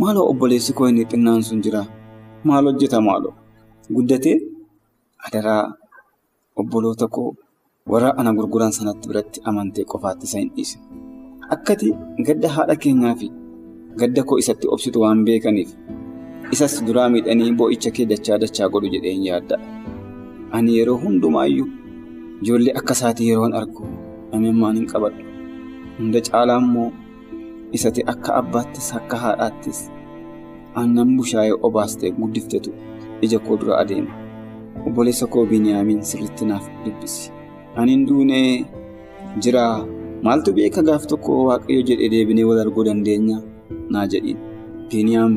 maaloo 0.00 0.26
obboleessi 0.32 0.72
koo 0.78 0.86
inni 0.88 1.04
xinnaan 1.10 1.42
sun 1.46 1.60
jira 1.64 1.82
maal 2.48 2.64
hojjeta 2.70 3.00
maaloo 3.06 3.34
guddatee 3.94 4.36
adaraa 5.26 5.62
obboloota 6.56 7.06
koo 7.08 7.34
warra 7.90 8.10
ana 8.18 8.32
gurguran 8.32 8.72
sanatti 8.72 9.08
biratti 9.08 9.40
amantee 9.44 9.84
qofaatti 9.84 10.24
isa 10.26 10.38
hin 10.38 10.50
dhiise. 10.56 10.78
Akkati 11.54 11.88
gadda 12.26 12.48
haadha 12.56 12.76
keenyaa 12.76 13.14
fi 13.20 13.28
gadda 14.00 14.22
koo 14.24 14.38
isatti 14.42 14.66
obsitu 14.68 15.00
waan 15.02 15.24
beekaniif 15.24 15.70
isas 16.52 16.74
duraa 16.86 17.08
miidhanii 17.14 17.52
boo'icha 17.58 17.90
kee 17.96 18.06
dachaa 18.12 18.38
dachaa 18.44 18.68
godhu 18.68 18.88
jedhee 18.94 19.12
hin 19.16 19.24
yaadda. 19.30 19.56
Ani 20.52 20.78
yeroo 20.78 20.98
hundumaayyuu 21.04 21.68
ijoollee 22.42 22.74
akka 22.80 22.92
isaatii 22.98 23.28
yeroon 23.30 23.54
argu 23.54 23.86
imimmaan 24.36 24.76
hin 24.76 24.86
qabadhu. 24.92 25.22
Hunda 25.98 26.20
caalaa 26.28 26.58
immoo 26.64 26.90
isati 27.78 28.02
akka 28.12 28.34
abbaattis 28.40 28.88
akka 29.00 29.16
haadhaattis 29.24 29.80
aannan 30.82 31.16
bushaayee 31.16 31.56
obaastee 31.68 32.10
guddiftetu 32.18 32.70
ija 33.28 33.38
koo 33.38 33.56
dura 33.60 33.78
adeema. 33.82 34.12
Obboleessa 34.86 35.26
koo 35.32 35.44
Biniyaamiin 35.46 36.02
sirriitti 36.10 36.44
naaf 36.50 36.66
dubbisi. 36.84 37.30
Ani 37.76 37.92
hin 37.92 38.04
duunee 38.08 38.64
jira 39.44 39.64
maaltu 40.26 40.52
beeka 40.58 40.82
gaaf 40.88 41.06
tokko 41.12 41.32
waaqayyo 41.48 41.82
jedhee 41.90 42.08
deebinee 42.14 42.44
wal 42.50 42.60
arguu 42.64 42.84
dandeenya 42.88 43.38
naa 43.96 44.06
jedhiin. 44.14 44.38
Biniyaam 44.90 45.34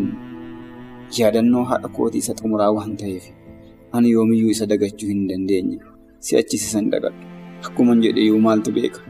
yaadannoo 1.17 1.63
haadha 1.71 1.89
kootii 1.97 2.21
isa 2.25 2.33
xumuraa 2.39 2.71
waan 2.77 2.95
ta'eef 3.01 3.25
ani 3.97 4.11
yoomiyyuu 4.15 4.49
isa 4.55 4.65
dagachuu 4.71 5.09
hin 5.11 5.27
dandeenye 5.31 5.77
si'achis 6.19 6.63
isa 6.67 6.79
hin 6.79 6.89
dagadhu. 6.93 7.19
Akkuma 7.67 7.95
jedheyyuu 8.05 8.39
maaltu 8.47 8.71
beeka 8.77 9.01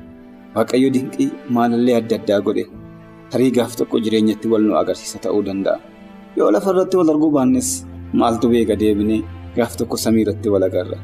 waaqayyo 0.55 0.89
dinqii 0.97 1.29
maalallee 1.57 1.95
adda 1.99 2.15
addaa 2.21 2.41
godhe 2.47 2.65
tarii 3.35 3.51
gaaf 3.59 3.75
tokko 3.79 3.99
jireenyatti 4.07 4.47
wal 4.55 4.61
nu 4.67 4.75
agarsiisa 4.81 5.19
ta'uu 5.27 5.41
danda'a. 5.47 5.79
Yoo 6.37 6.51
lafarratti 6.57 6.97
wal 6.99 7.09
arguu 7.15 7.31
baannes 7.37 7.69
maaltu 8.23 8.49
beeka 8.55 8.75
deebinee 8.83 9.21
gaaf 9.57 9.75
tokko 9.79 9.97
samiirratti 10.05 10.49
wal 10.53 10.63
agarra. 10.69 10.97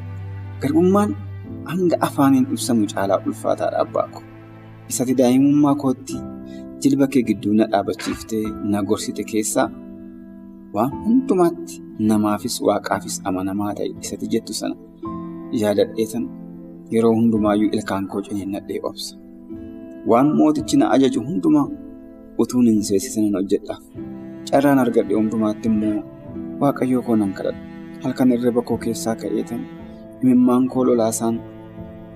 Garbummaan 0.62 1.12
hanga 1.72 1.98
afaaniin 2.08 2.48
ibsamu 2.53 2.86
caalaa 2.94 3.20
ulfaataadha 3.27 3.77
abbaa 3.86 4.08
ko. 4.13 4.20
Isati 4.89 5.13
daa'imummaa 5.20 5.75
kootti 5.84 6.15
jilba 6.84 7.08
kee 7.13 7.24
gidduu 7.29 7.53
na 7.60 7.65
dhaabachiiftee 7.72 8.44
na 8.72 8.82
gorsite 8.89 9.24
keessaa 9.32 9.68
waan 10.74 10.91
hundumaatti 11.06 11.75
namaafis 12.12 12.56
waaqaafis 12.68 13.15
amanamaa 13.32 13.74
ta'e 13.79 13.88
isati 14.03 14.25
jettu 14.34 14.53
sana 14.60 14.75
yaadadheetan 15.62 16.25
yeroo 16.94 17.13
hundumaayyuu 17.20 17.72
ilkaan 17.77 18.08
koo 18.12 18.22
ciniinnadhee 18.27 18.79
obsa. 18.89 19.15
Waan 20.10 20.27
mootichi 20.38 20.77
na 20.82 20.86
ajaju 20.98 21.20
hundumaa 21.29 21.68
utuun 22.44 22.68
hin 22.72 22.84
seesisan 22.89 23.34
hojjedhaaf. 23.38 23.84
Carraan 24.51 24.79
argadhe 24.84 25.13
hundumaatti 25.20 25.68
immoo 25.72 25.98
waaqayyoo 26.62 27.01
koo 27.08 27.15
nan 27.22 27.34
kadhadha. 27.39 27.62
Halkan 28.03 28.32
irriba 28.36 28.62
koo 28.68 28.77
keessaa 28.84 29.15
ka'eetan 29.22 29.62
imimmaan 30.24 30.68
koo 30.74 30.84
lolaasaan 30.88 31.36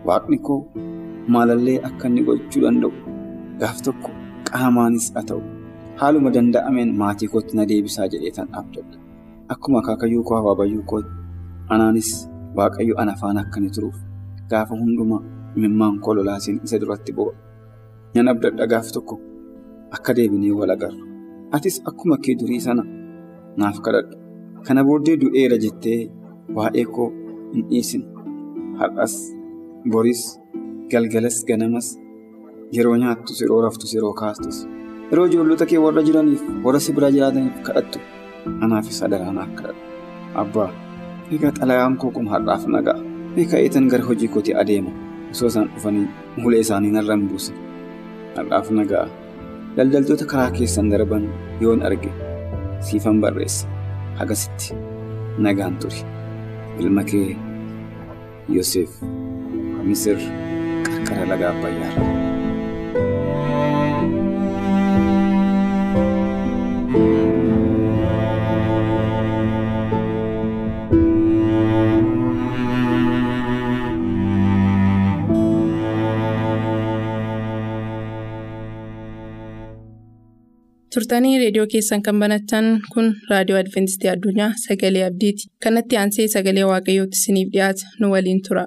waaqni 0.07 0.37
koo 0.47 0.59
maalallee 1.33 1.77
akka 1.89 2.05
inni 2.09 2.21
gochuu 2.27 2.61
danda'u 2.65 2.91
gaaf 3.61 3.77
tokko 3.87 4.09
qaamaanis 4.49 5.05
haa 5.15 5.25
ta'u 5.31 5.41
haaluma 6.01 6.29
danda'ameen 6.37 6.91
maatii 7.01 7.29
kootti 7.33 7.53
na 7.57 7.63
deebisaa 7.71 8.07
jedheetan 8.13 8.47
abdadha. 8.61 8.97
Akkuma 9.53 9.77
akaakayyuu 9.83 10.23
koo 10.29 10.37
habaabayyuu 10.39 10.85
koo 10.91 11.01
anaanis 11.73 12.09
waaqayyo 12.57 12.95
ana 13.03 13.13
faana 13.21 13.39
akka 13.45 13.57
inni 13.61 13.71
turuuf 13.77 13.97
gaafa 14.51 14.73
hundumaa 14.81 15.21
imimmaan 15.57 15.99
koo 16.07 16.13
lolaasiin 16.17 16.59
isa 16.65 16.79
duratti 16.81 17.11
bu'a. 17.17 17.33
Nan 18.15 18.27
abdadha 18.33 18.65
gaaf 18.73 18.87
tokko 18.95 19.15
akka 19.95 20.11
deebinee 20.17 20.51
wal 20.59 20.71
agarru. 20.75 21.03
Atis 21.55 21.75
akkuma 21.89 22.17
kee 22.25 22.35
durii 22.41 22.61
sana 22.67 22.83
naaf 23.61 23.77
kadhadhu. 23.85 24.15
Kana 24.67 24.81
booddee 24.87 25.15
du'eera 25.21 25.57
jettee 25.63 25.99
waa'ee 26.57 26.85
koo 26.95 27.09
hin 27.53 27.63
dhiisin. 27.69 28.03
Har'as, 28.79 29.13
boris, 29.91 30.21
galgalas, 30.91 31.37
ganamas 31.49 31.87
yeroo 32.75 32.95
nyaattus, 33.01 33.41
yeroo 33.43 33.61
raftus, 33.65 33.91
yeroo 33.95 34.13
kaastus. 34.21 34.57
Yeroo 35.11 35.25
ijoollota 35.31 35.65
kee 35.71 35.77
warra 35.85 36.01
jiraniif, 36.07 36.41
warra 36.65 36.79
si 36.85 36.93
bira 36.99 37.11
jiraataniif 37.15 37.57
kadhattu. 37.67 37.99
Anaafis 38.63 39.01
adaraa 39.07 39.33
naaf 39.39 39.51
kadhadhu. 39.57 39.81
Abbaa, 40.43 40.69
egaa 41.35 41.51
xalayaan 41.59 41.97
koo 42.01 42.11
kun 42.15 42.27
har'aaf 42.33 42.63
nagaa. 42.75 42.97
Egaa 43.43 43.59
eetan 43.65 43.87
gara 43.91 44.03
hojii 44.09 44.27
kootii 44.37 44.55
adeema. 44.63 44.91
Osoo 45.31 45.47
isaan 45.51 45.69
dhufanii 45.75 46.07
mulee 46.41 46.59
isaanii 46.65 46.91
narra 46.95 47.15
hin 47.19 47.27
buusin. 47.29 47.55
Har'aaf 48.37 48.71
nagaa. 48.79 49.05
Daldaltoota 49.77 50.25
karaa 50.31 50.51
keessan 50.57 50.89
darban 50.91 51.23
yoon 51.61 51.81
arge 51.87 52.09
siifan 52.89 53.21
barreessa. 53.21 53.67
Hagasitti 54.19 54.75
nagaan 55.37 55.79
turi. 55.79 56.01
Ilma 56.79 57.03
kee 57.05 57.37
Yoseef 58.49 58.89
Misir 59.83 60.19
qarqara 60.85 61.25
laga 61.31 61.49
Abbayyaarra. 61.53 62.22
Turtanii 80.93 81.33
reediyoo 81.41 81.67
keessan 81.73 82.01
kan 82.07 82.19
banatan 82.23 82.67
kun 82.93 83.07
raadiyoo 83.31 83.59
adventistii 83.63 84.11
addunyaa 84.15 84.51
sagalee 84.65 85.05
abdiiti 85.09 85.49
kanatti 85.67 86.01
aansee 86.01 86.27
sagalee 86.37 86.67
waaqayyootti 86.73 87.21
isiniif 87.21 87.53
dhiyaata 87.57 87.93
nu 87.99 88.11
waliin 88.15 88.41
tura. 88.49 88.65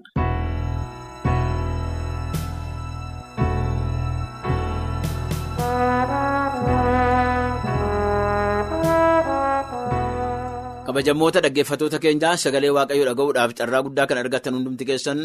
kabajamoota 10.86 11.40
dhaggeeffatoota 11.44 11.98
keenyaa 12.04 12.36
sagalee 12.42 12.70
waaqayyoo 12.76 13.06
dhaga'uudhaaf 13.10 13.52
carraa 13.58 13.82
guddaa 13.86 14.06
kan 14.10 14.18
argatan 14.22 14.54
hundumti 14.56 14.84
keessan 14.90 15.20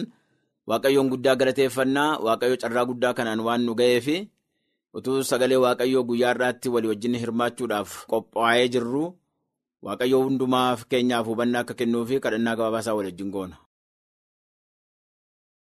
waaqayyoon 0.72 1.10
guddaa 1.14 1.36
galateeffannaa 1.42 2.10
waaqayyo 2.28 2.58
carraa 2.64 2.86
guddaa 2.90 3.14
kanaan 3.20 3.42
waan 3.48 3.62
nu 3.68 3.74
ga'eef. 3.82 4.08
Utuu 4.98 5.24
sagalee 5.30 5.60
waaqayyoo 5.66 6.04
guyyaa 6.10 6.32
irraatti 6.36 6.68
walii 6.74 6.92
wajjin 6.94 7.16
hirmaachuudhaaf 7.22 7.92
qophaa'ee 8.12 8.68
jirru 8.76 9.04
waaqayyoo 9.88 10.22
hundumaaf 10.28 10.80
keenyaaf 10.92 11.26
hubannaa 11.32 11.62
akka 11.66 11.74
kennuufi 11.82 12.20
kadhannaa 12.26 12.56
gabaabaasaa 12.60 12.96
wal 12.98 13.08
wajjin 13.10 13.32
goona. 13.36 13.56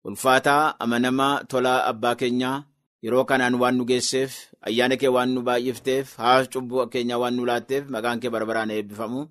Ulfaataa 0.08 0.74
amanamaa 0.84 1.34
tolaa 1.52 1.80
abbaa 1.90 2.14
keenyaa 2.22 2.56
yeroo 3.04 3.24
kanaan 3.30 3.54
waan 3.62 3.76
nu 3.78 3.84
geesseef 3.90 4.32
ayyaana 4.68 4.96
kee 5.00 5.12
waan 5.16 5.30
nu 5.34 5.40
baay'ifteef 5.48 6.06
haas 6.24 6.44
cubbuu 6.52 6.86
keenyaa 6.92 7.20
waan 7.22 7.34
nu 7.36 7.42
laatteef 7.50 7.84
maqaan 7.94 8.20
kee 8.22 8.30
barbaraan 8.34 8.70
eebbifamu 8.76 9.22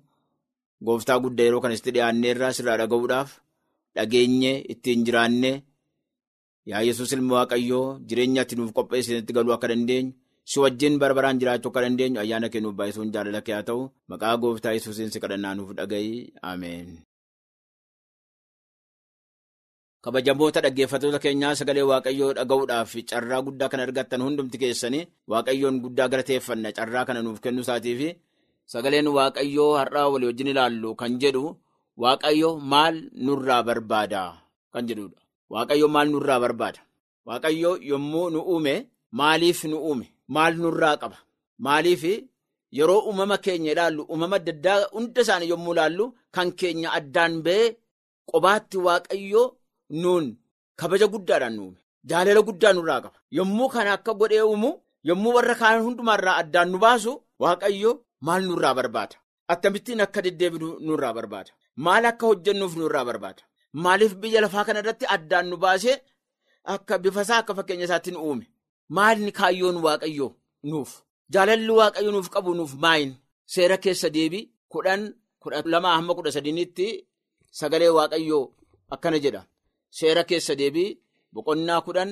gooftaa 0.86 1.18
guddaa 1.24 1.46
yeroo 1.48 1.60
kanatti 1.64 1.90
dhiyaanneerraa 1.96 2.52
sirraa 2.58 2.76
dhaga'uudhaaf 2.80 3.30
dhageenye 3.96 4.52
ittiin 4.74 5.04
jiraanne. 5.06 5.52
Yaa 6.70 6.82
Yesuus 6.88 7.12
ilma 7.16 7.34
Waaqayyoo 7.44 8.00
jireenya 8.08 8.42
ati 8.44 8.56
nuuf 8.56 8.72
qopheessinitti 8.76 9.32
galuu 9.36 9.52
akka 9.56 9.68
dandeenyu 9.72 10.12
si 10.50 10.56
wajjin 10.62 10.94
barbaraan 11.02 11.38
jiraachuu 11.40 11.70
akka 11.72 11.82
dandeenyu 11.84 12.18
ayyaana 12.22 12.48
kee 12.52 12.60
nuuf 12.64 12.76
baay'isuun 12.78 13.12
jaalala 13.14 13.40
kee 13.46 13.52
haa 13.56 13.66
ta'u. 13.68 13.82
Maqaa 14.10 14.36
gooftaa 14.42 14.72
Yesuusiin 14.76 15.10
si 15.12 15.20
kadhannaa 15.24 15.54
nuuf 15.58 15.70
dhaga'i 15.78 16.32
Ameen. 16.52 16.88
Kabajamoota 20.04 20.60
dhaggeeffatoota 20.64 21.18
keenyaa 21.24 21.54
sagalee 21.60 21.84
Waaqayyoo 21.90 22.32
dhaga'uudhaaf 22.38 22.92
carraa 23.10 23.40
guddaa 23.46 23.68
kan 23.72 23.80
argattan 23.84 24.20
hundumti 24.24 24.58
keessanii 24.62 25.04
Waaqayyoon 25.32 25.80
guddaa 25.84 26.08
galateeffanna 26.12 26.72
carraa 26.78 27.04
kana 27.08 27.22
nuuf 27.24 27.40
kennu 27.44 27.64
isaatiif 27.64 28.00
sagaleen 28.72 29.08
Waaqayyoo 29.18 29.70
har'aa 29.80 30.06
walii 30.12 30.28
wajjin 30.32 30.50
ilaallu 30.52 30.92
kan 31.00 31.16
jedhu 31.22 31.44
Waaqayyo 32.04 32.50
maal 32.72 32.96
nurraa 33.26 33.62
barbaada 33.68 34.22
kan 34.72 34.84
jedhudha. 34.88 35.23
Waaqayyo 35.52 35.88
maal 35.94 36.08
nurraa 36.12 36.40
barbaada? 36.44 36.80
Waaqayyo 37.26 37.70
yommuu 37.90 38.30
nu 38.34 38.40
uume 38.52 38.74
maaliif 39.18 39.64
nu 39.70 39.76
uume? 39.88 40.06
Maal 40.34 40.54
nurraa 40.62 40.96
qaba? 41.02 41.18
Maaliif 41.64 42.02
yeroo 42.76 43.00
uumama 43.08 43.36
keenya 43.44 43.72
ilaallu 43.72 44.02
uumama 44.10 44.36
adda 44.36 44.52
addaa 44.56 44.78
hunda 44.94 45.20
isaanii 45.22 45.48
yommuu 45.52 45.72
ilaallu 45.74 46.04
kan 46.34 46.48
keenya 46.58 46.88
addaan 46.98 47.34
ba'ee 47.46 47.66
qobaatti 48.30 48.76
waaqayyoo 48.86 49.46
nuun 50.02 50.26
kabaja 50.80 51.06
guddaadhaan 51.14 51.54
nu 51.56 51.62
uume. 51.64 51.78
Jaalala 52.08 52.40
guddaa 52.48 52.72
nurraa 52.76 53.00
qaba. 53.04 53.18
Yommuu 53.38 53.68
kana 53.74 53.90
akka 53.96 54.12
godhee 54.20 54.42
uumu 54.50 54.70
yommuu 55.08 55.32
warra 55.36 55.54
kaan 55.60 55.82
hundumaarraa 55.86 56.36
addaan 56.42 56.68
nu 56.72 56.78
baasu 56.84 57.12
waaqayyo 57.42 57.90
maal 58.26 58.42
nurraa 58.48 58.74
barbaada? 58.78 59.16
Akkamittiin 59.52 60.00
akka 60.06 60.20
deddeebinu 60.24 60.68
nurraa 60.86 61.12
barbaada? 61.16 61.50
Maal 61.84 62.04
akka 62.10 62.24
hojjennuuf 62.30 62.74
nurraa 62.80 63.04
barbaada? 63.08 63.42
Maaliif 63.82 64.14
biyya 64.20 64.40
lafaa 64.44 64.64
kana 64.66 64.80
irratti 64.82 65.06
addaan 65.14 65.46
nu 65.50 65.56
baasee 65.64 65.96
akka 66.74 66.94
bifasaa 67.02 67.38
akka 67.42 67.52
fakkeenya 67.58 67.84
isaatiin 67.88 68.16
uume? 68.26 68.44
Maalni 68.96 69.32
kaayyoon 69.38 69.76
waaqayyoo 69.86 70.30
nuuf? 70.70 70.90
Jaalalli 71.32 71.72
waaqayyo 71.80 72.10
nuuf 72.12 72.28
qabu 72.34 72.50
nuuf 72.58 72.72
maayin? 72.82 73.12
Seera 73.52 73.76
keessa 73.84 74.08
deebii 74.16 74.44
kudhan 74.72 75.02
kudha 75.42 75.58
lamaa 75.72 75.96
hamma 75.98 76.12
kudha 76.16 76.30
sadiinitti 76.36 76.86
sagalee 77.58 77.92
waaqayyoo 77.98 78.44
akkana 78.94 79.18
jedha. 79.24 79.42
Seera 79.98 80.22
keessa 80.28 80.54
deebii 80.60 80.90
boqonnaa 81.34 81.80
kudhan 81.86 82.10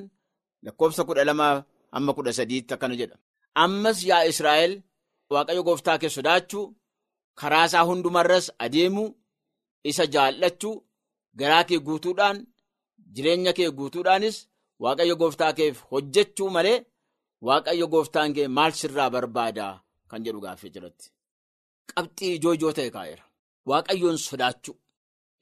lakkoofsa 0.64 1.02
kudha 1.08 1.24
lamaa 1.28 1.54
hamma 1.94 2.12
kudha 2.16 2.32
sadiitti 2.38 2.74
akkana 2.74 2.94
jedha. 3.00 3.16
Ammas 3.64 3.98
yaa 4.08 4.24
Israa'el 4.32 4.72
waaqayyo 5.32 5.62
gooftaa 5.68 5.98
kee 6.02 6.10
sodaachuu 6.16 6.64
karaa 7.40 7.64
isaa 7.68 7.84
hundumarras 7.88 8.46
adeemuu 8.64 9.08
isa 9.90 10.04
jaallachuu 10.14 10.74
garaa 11.38 11.64
kee 11.68 11.78
guutuudhaan 11.86 12.38
jireenya 13.14 13.52
kee 13.58 13.70
guutuudhaanis 13.78 14.36
waaqayyo 14.82 15.16
gooftaa 15.22 15.52
keef 15.58 15.76
hojjechuu 15.90 16.50
malee 16.56 16.78
waaqayyo 17.46 17.86
gooftaan 17.92 18.34
kee 18.36 18.48
maal 18.56 18.72
sirraa 18.80 19.10
barbaadaa 19.14 19.74
kan 20.10 20.24
jedhu 20.24 20.40
gaaffii 20.44 20.70
jiratti. 20.74 21.06
Qabxii 21.94 22.34
ijoo 22.36 22.52
ijoo 22.56 22.72
ta'e 22.76 22.90
kaa'eera. 22.96 23.24
Waaqayyoon 23.68 24.18
sodaachuu 24.28 24.76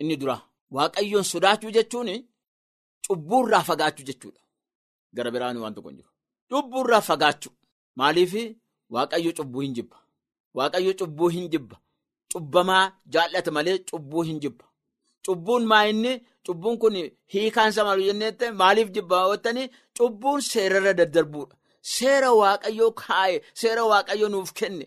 inni 0.00 0.16
dura. 0.20 0.37
Waaqayyoon 0.76 1.25
sodaachuu 1.32 1.70
jechuun 1.76 2.11
cubbuurraa 3.06 3.62
fagaachuu 3.68 4.06
jechuudha. 4.09 4.40
Gara 5.14 5.30
biraan 5.35 5.56
waan 5.62 5.75
tokko 5.75 5.88
hin 5.90 5.99
jiru. 5.99 6.11
Cubbuurraa 6.50 7.00
fagaachuu. 7.09 7.52
Maaliif 7.97 8.32
waaqayyo 8.94 9.32
cubbuu 9.38 9.61
hin 9.64 9.75
jibba. 9.76 9.97
Waaqayyo 10.54 10.92
cubbuu 11.00 11.28
hin 11.35 11.49
jibba. 11.52 11.76
Cubbamaa 12.32 12.85
jaallata 13.12 13.50
malee 13.50 13.78
cubbuu 13.90 14.23
hin 14.23 14.40
jibba. 14.40 14.64
Cubbuun 15.26 15.64
maa 15.70 15.84
inni 15.92 16.12
cubbuun 16.46 16.76
kun 16.82 16.94
hiikaan 17.32 17.70
isaa 17.72 17.84
maal 17.88 18.02
jennee 18.08 18.50
maaliif 18.60 18.88
jibba 18.94 19.16
hawwattanii 19.22 19.66
cubbuun 19.96 20.40
seerarra 20.50 20.92
daddarbuudha. 21.00 21.54
Seera 21.94 22.30
waaqayyoo 22.40 22.92
kaa'e 23.02 23.36
seera 23.60 23.82
waaqayyoo 23.92 24.28
nuuf 24.34 24.52
kenne. 24.58 24.86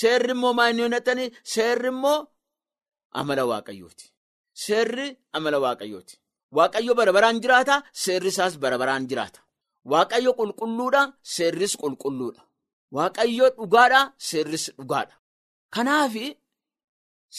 Seerri 0.00 0.32
immoo 0.36 0.52
maa 0.58 0.68
inni 0.70 0.82
hojjetanii 0.86 1.28
seerri 1.54 1.88
immoo 1.94 2.18
amala 3.20 3.44
waaqayyooti. 3.50 4.04
Seerri 4.64 5.06
amala 5.36 5.58
waaqayyooti. 5.64 6.14
Waaqayyo 6.56 6.92
bara 6.98 7.12
baraan 7.16 7.40
jiraata 7.42 7.76
seerri 8.02 8.28
isaas 8.34 8.54
bara 8.62 8.76
baraan 8.82 9.06
jiraata. 9.10 9.40
Waaqayyo 9.92 10.30
qulqulluudha 10.38 11.02
seerris 11.34 11.74
qulqulluudha. 11.82 12.42
Waaqayyo 12.96 13.46
dhugaadha 13.58 14.00
seerris 14.28 14.64
dhugaadha. 14.78 15.14
Kanaaf 15.74 16.14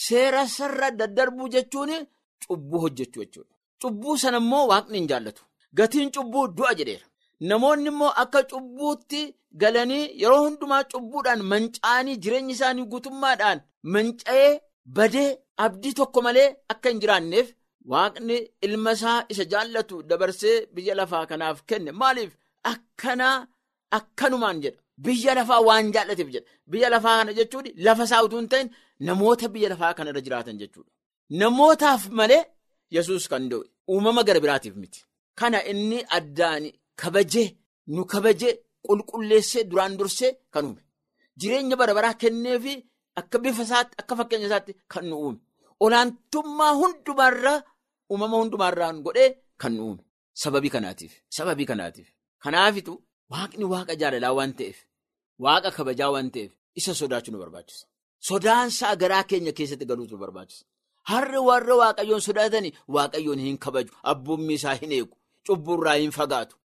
seera 0.04 0.42
sarara 0.56 0.90
daddarbuu 1.00 1.48
jechuun 1.54 1.90
cubbuu 2.48 2.80
hojjechuu 2.84 3.22
jechuudha. 3.24 3.54
Cubbuu 3.82 4.16
sana 4.22 4.38
immoo 4.44 4.66
waaqni 4.72 4.98
hin 4.98 5.08
jaallatu. 5.12 5.42
Gatiin 5.78 6.10
cubbuu 6.16 6.48
du'a 6.56 6.74
jedheera. 6.80 7.06
Namoonni 7.50 7.88
immoo 7.92 8.12
akka 8.22 8.42
cubbuutti 8.50 9.22
galanii 9.62 10.04
yeroo 10.22 10.42
hundumaa 10.44 10.84
cubbuudhaan 10.92 11.42
manca'anii 11.52 12.16
jireenya 12.26 12.54
isaanii 12.56 12.84
guutummaadhaan 12.92 13.60
manca'ee 13.94 14.52
badee 14.98 15.30
abdii 15.64 15.92
tokko 16.00 16.22
malee 16.26 16.46
akka 16.74 16.88
hin 16.92 17.00
jiraanneef 17.02 17.48
waaqni 17.94 18.36
ilma 18.68 18.92
isaa 18.98 19.18
isa 19.34 19.44
jaallatu 19.54 20.02
dabarsee 20.12 20.54
biyya 20.74 20.94
lafaa 21.00 21.24
kanaaf 21.32 21.62
kenne 21.72 21.92
maaliif 22.02 22.32
akkanaa 22.72 23.36
akkanumaan 23.98 24.60
jedha 24.64 24.80
biyya 25.06 25.34
lafaa 25.38 25.60
waan 25.68 25.92
jaallateef 25.96 26.28
jedha 26.34 26.50
biyya 26.74 26.90
lafaa 26.94 27.16
kana 27.20 27.32
jechuun 27.38 27.68
lafa 27.88 28.04
isaa 28.08 28.22
utuu 28.26 28.38
hin 28.42 28.48
ta'in 28.54 28.70
namoota 29.08 29.48
biyya 29.54 29.68
lafaa 29.72 29.94
kanarra 29.98 30.20
jiraatan 30.26 30.58
jechuudha. 30.62 30.90
Namootaaf 31.40 32.02
malee 32.18 32.42
yesus 32.96 33.24
kan 33.32 33.44
da'e 33.50 33.64
uumama 33.92 34.22
gara 34.28 34.40
biraatiif 34.44 34.74
miti. 34.82 35.00
Kana 35.38 35.58
inni 35.72 35.98
addaan 36.16 36.64
kabajee 37.00 37.48
nu 37.94 38.02
kabajee 38.12 38.52
qulqulleessee 38.86 39.64
duraan 39.70 39.94
dursee 39.98 40.32
kan 40.52 40.64
uume. 40.68 40.82
Jireenya 41.40 41.76
bara 41.80 41.94
baraa 41.98 42.14
kenneefi 42.22 42.74
akka 43.20 43.36
bifa 43.44 43.62
isaatti 43.66 43.94
akka 44.00 44.14
fakkeenya 44.18 44.46
isaatti 44.50 44.72
kan 44.92 45.04
nu 45.10 45.16
uume. 45.24 45.38
Olaantummaa 45.84 46.74
hundumaarraa 46.80 47.58
uumama 48.10 48.36
hundumaarraan 48.40 48.96
godhee 49.06 49.30
kan 49.62 49.72
nu 49.76 49.82
uume. 49.88 50.02
Sababii 50.42 50.70
kanaatiif 50.74 51.12
sababii 51.36 51.66
kanaatiif. 51.70 52.08
Kanaafitu 52.44 52.92
waaqni 53.32 53.64
waaqa 53.72 53.94
jaalalaa 54.00 54.34
waan 54.38 54.52
ta'eef 54.58 54.78
waaqa 55.44 55.70
kabajaa 55.76 56.10
waan 56.14 56.28
ta'eef 56.34 56.52
isa 56.78 56.92
sodaachuu 57.00 57.32
nu 57.32 57.38
barbaachisa. 57.42 57.84
Sodaansaa 58.28 58.94
garaa 59.02 59.24
keenya 59.30 59.52
keessatti 59.58 59.86
galuutu 59.90 60.14
nu 60.14 60.20
barbaachisa 60.24 60.64
harri 61.10 61.38
warra 61.48 61.74
waaqayyoon 61.82 62.20
sodaatanii 62.26 62.72
waaqayyoon 62.96 63.40
hin 63.46 63.58
kabaju. 63.58 63.92
Abboommii 64.02 64.54
isaa 64.60 64.74
hin 64.82 64.92
eegu. 64.98 65.16
Cubburraa 65.46 65.94
hin 66.02 66.10
fagaatu. 66.18 66.56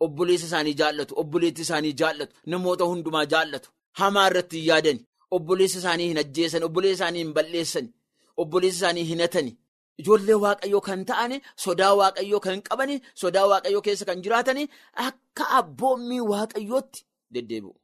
Obboleessa 0.00 0.46
isaanii 0.46 0.74
jaallatu. 0.80 1.14
Obboleetti 1.20 1.62
isaanii 1.66 1.92
jaallatu. 2.02 2.34
Namoota 2.46 2.84
hundumaa 2.90 3.24
jaallatu. 3.36 3.70
Hamaa 4.00 4.26
irratti 4.30 4.56
hin 4.60 4.68
yaadani. 4.68 5.04
Obboleessa 5.30 5.78
isaanii 5.78 6.08
hin 6.08 6.18
ajjeesan 6.24 6.62
obboleessa 6.68 7.04
isaanii 7.04 7.22
hin 7.24 7.32
balleessan 7.38 7.88
obboleessa 8.36 8.76
isaanii 8.78 9.04
hin 9.08 9.20
hatani 9.20 9.56
ijoollee 10.02 10.34
waaqayyoo 10.44 10.80
kan 10.86 11.00
ta'ani 11.06 11.40
sodaa 11.64 11.94
waaqayyoo 12.00 12.40
kan 12.40 12.62
qabani 12.68 12.96
sodaa 13.22 13.46
waaqayyoo 13.52 13.80
keessa 13.88 14.04
kan 14.10 14.22
jiraatani 14.26 14.68
akka 15.06 15.44
abboommii 15.58 16.20
waaqayyootti 16.32 17.00
deddeebi'u. 17.34 17.74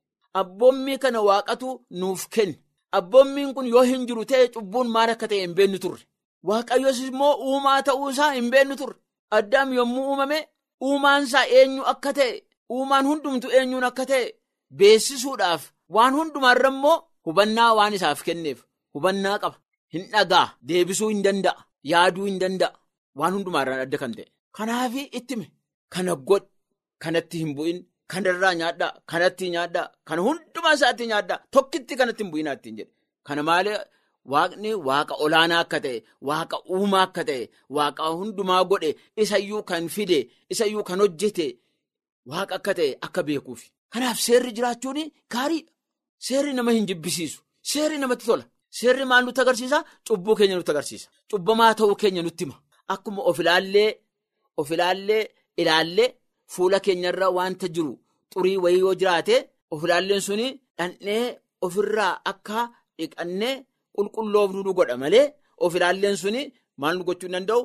Abboommii 0.43 0.99
kana 0.99 1.21
waaqatu 1.29 1.73
nuuf 1.91 2.29
kenne 2.37 2.59
abboommiin 2.99 3.55
kun 3.55 3.67
yoo 3.75 3.83
hin 3.91 4.03
jiru 4.09 4.25
ta'e 4.31 4.49
cubbuun 4.55 4.89
maal 4.95 5.11
akka 5.15 5.27
ta'e 5.31 5.41
hin 5.45 5.55
beennu 5.59 5.79
turre 5.85 6.03
waaqayyoos 6.49 6.99
immoo 7.11 7.33
uumaa 7.51 7.79
ta'uu 7.89 8.09
isaa 8.15 8.33
hin 8.39 8.49
beennu 8.55 8.75
turre 8.81 8.97
addaam 9.39 9.69
yommuu 9.79 10.05
uumame. 10.11 10.39
Uumaan 10.87 11.23
isaa 11.27 11.47
eenyu 11.59 11.83
akka 11.93 12.11
ta'e 12.19 12.33
uumaan 12.77 13.07
hundumtu 13.11 13.47
eenyuun 13.59 13.85
akka 13.91 14.05
ta'e 14.11 14.25
beessisuudhaaf 14.79 15.63
waan 15.97 16.15
hundumaarra 16.19 16.69
immoo 16.75 16.97
hubannaa 17.27 17.71
waan 17.79 17.95
isaaf 17.99 18.21
kenneef 18.27 18.59
hubannaa 18.95 19.37
qaba 19.43 19.57
hin 19.95 20.05
dhagaa 20.13 20.47
deebisuu 20.69 21.09
hin 21.13 21.23
danda'a 21.27 21.61
yaaduu 21.93 22.27
hin 22.29 22.39
danda'a 22.43 22.73
waan 23.21 23.33
hundumaarraan 23.37 23.81
adda 23.87 23.99
kan 24.03 24.13
ta'e. 24.19 24.27
Kanaaf 24.57 24.93
ittime 25.19 25.47
kana 25.95 26.13
godh 26.29 26.47
kanatti 27.05 27.37
hin 27.43 27.53
bu'in 27.57 27.79
kanarraa 28.13 28.55
nyaadhaa 28.61 28.93
kanatti 29.11 29.47
nyaadhaa 29.55 29.87
kana 30.09 30.21
hundumaa 30.27 30.75
isaatti 30.79 31.05
nyaadhaa 31.13 31.39
tokkitti 31.55 31.95
kanatti 32.01 32.23
hin 32.25 32.31
bu'inaa 32.33 32.57
ittiin 32.59 32.77
jedhe 32.79 32.93
kana 33.27 33.43
maalee. 33.51 33.79
Waaqni 34.33 34.71
waaqa 34.89 35.15
olaanaa 35.25 35.61
akka 35.65 35.79
ta'e 35.85 35.97
waaqa 36.29 36.57
uumaa 36.75 37.03
akka 37.07 37.23
ta'e 37.29 37.43
waaqa 37.77 38.03
hundumaa 38.19 38.63
godhe 38.71 38.91
isayyuu 39.23 39.63
kan 39.71 39.85
fide 39.95 40.19
isayyuu 40.53 40.85
kan 40.89 41.01
hojjete 41.05 41.47
waaqa 42.33 42.55
akka 42.59 42.73
ta'e 42.79 42.91
akka 43.07 43.21
beekuuf. 43.29 43.63
Kanaaf 43.93 44.19
seerri 44.27 44.51
jiraachuun 44.57 45.01
gaariidha. 45.35 45.71
Seerri 46.27 46.53
nama 46.57 46.71
hin 46.77 46.87
jibbisiisu. 46.91 47.39
Seerri 47.71 47.99
namatti 48.03 48.27
tola. 48.29 48.45
Seerri 48.79 49.05
maal 49.11 49.23
nutti 49.27 49.41
agarsiisa? 49.45 49.79
Cubbuu 50.07 50.35
keenya 50.39 50.57
nutti 50.57 50.73
agarsiisa. 50.75 51.07
Cubbamaa 51.31 51.75
ta'uu 51.79 51.97
keenya 52.03 52.23
nutti 52.27 52.45
hima. 52.45 52.57
Akkuma 52.95 53.21
of 53.31 53.39
ilaallee 53.43 53.91
of 54.61 54.69
ilaallee 54.75 55.23
ilaallee 55.63 56.09
fuula 56.55 56.79
keenyarra 56.85 57.27
wanta 57.39 57.67
jiru 57.75 57.93
xurii 58.33 58.57
wayii 58.65 58.81
yoo 58.85 58.95
jiraate 59.01 59.37
of 59.73 59.81
ilaalleen 59.85 60.21
suni 60.29 60.47
dhandhee 60.79 61.25
ofirraa 61.67 62.15
akka 62.31 62.59
dhiqannee. 62.99 63.55
Qulqulloofnu 63.97 64.61
nu 64.67 64.73
godha 64.79 64.97
malee 65.03 65.27
of 65.65 65.75
ilaalleen 65.77 66.17
suni 66.23 66.43
maal 66.81 66.95
nu 66.99 67.05
gochuu 67.09 67.27
hin 67.29 67.35
danda'u 67.37 67.63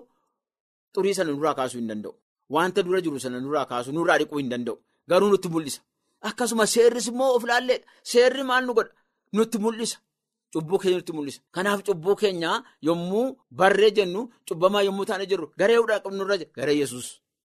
xurii 0.93 1.13
sana 1.17 1.31
nurraa 1.35 1.55
kaasuu 1.59 1.79
hin 1.81 1.87
danda'u. 1.91 2.13
Wanta 2.55 2.83
dura 2.85 2.99
jiru 3.05 3.19
sana 3.23 3.39
nurraa 3.43 3.65
kaasuu 3.71 3.93
nurraa 3.97 4.17
dhiquu 4.21 4.37
hin 4.41 4.49
danda'u. 4.53 4.77
Garuu 5.09 5.29
nutti 5.31 5.49
mul'isa. 5.53 5.81
Akkasuma 6.27 6.65
seerris 6.73 7.07
immoo 7.11 7.31
of 7.35 7.43
ilaalleedha. 7.45 7.85
Seerri 8.11 8.43
maal 8.49 8.63
nu 8.67 8.73
godha? 8.77 8.93
Nutti 9.35 9.57
mul'isa. 9.63 9.97
Cubbuu 10.53 10.77
keenya 10.81 10.97
nutti 10.99 11.13
mul'isa. 11.17 11.39
Kanaaf 11.55 11.79
cubbuu 11.87 12.15
keenya 12.21 12.51
yommuu 12.87 13.25
barree 13.59 13.91
jennu 13.97 14.21
cubbamaa 14.47 14.83
yommuu 14.87 15.05
taane 15.09 15.25
jirru 15.31 15.47
garee 15.59 15.77
hudhaa 15.81 15.99
qabnurra 16.05 16.35
jira. 16.39 16.51
Garee 16.57 16.77
Yesuus. 16.81 17.07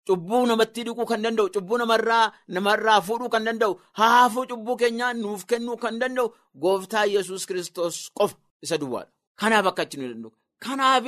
Cubbuu 0.08 0.46
namatti 0.48 0.84
dhiquu 0.86 1.06
kan 1.06 1.22
danda'u, 1.24 1.50
cubbuu 1.54 1.78
namarraa 1.78 3.02
fuudhuu 3.08 3.30
kan 3.34 3.44
danda'u, 3.48 3.74
haafuu 4.00 4.46
cubbuu 4.50 4.76
keenyaa 4.82 5.14
nuuf 5.14 5.46
kennuu 5.50 5.78
kan 5.84 6.00
danda'u 6.02 6.28
gooftaa 6.62 7.06
Yesuus 7.16 7.46
kiristoos 7.48 7.98
qofa. 8.18 8.36
Isa 8.64 8.78
duwwaadha. 8.78 9.12
Kanaaf 9.40 9.66
akka 9.68 9.82
achi 9.84 9.98
nu 9.98 10.08
danda'u. 10.12 10.32
Kanaaf 10.64 11.06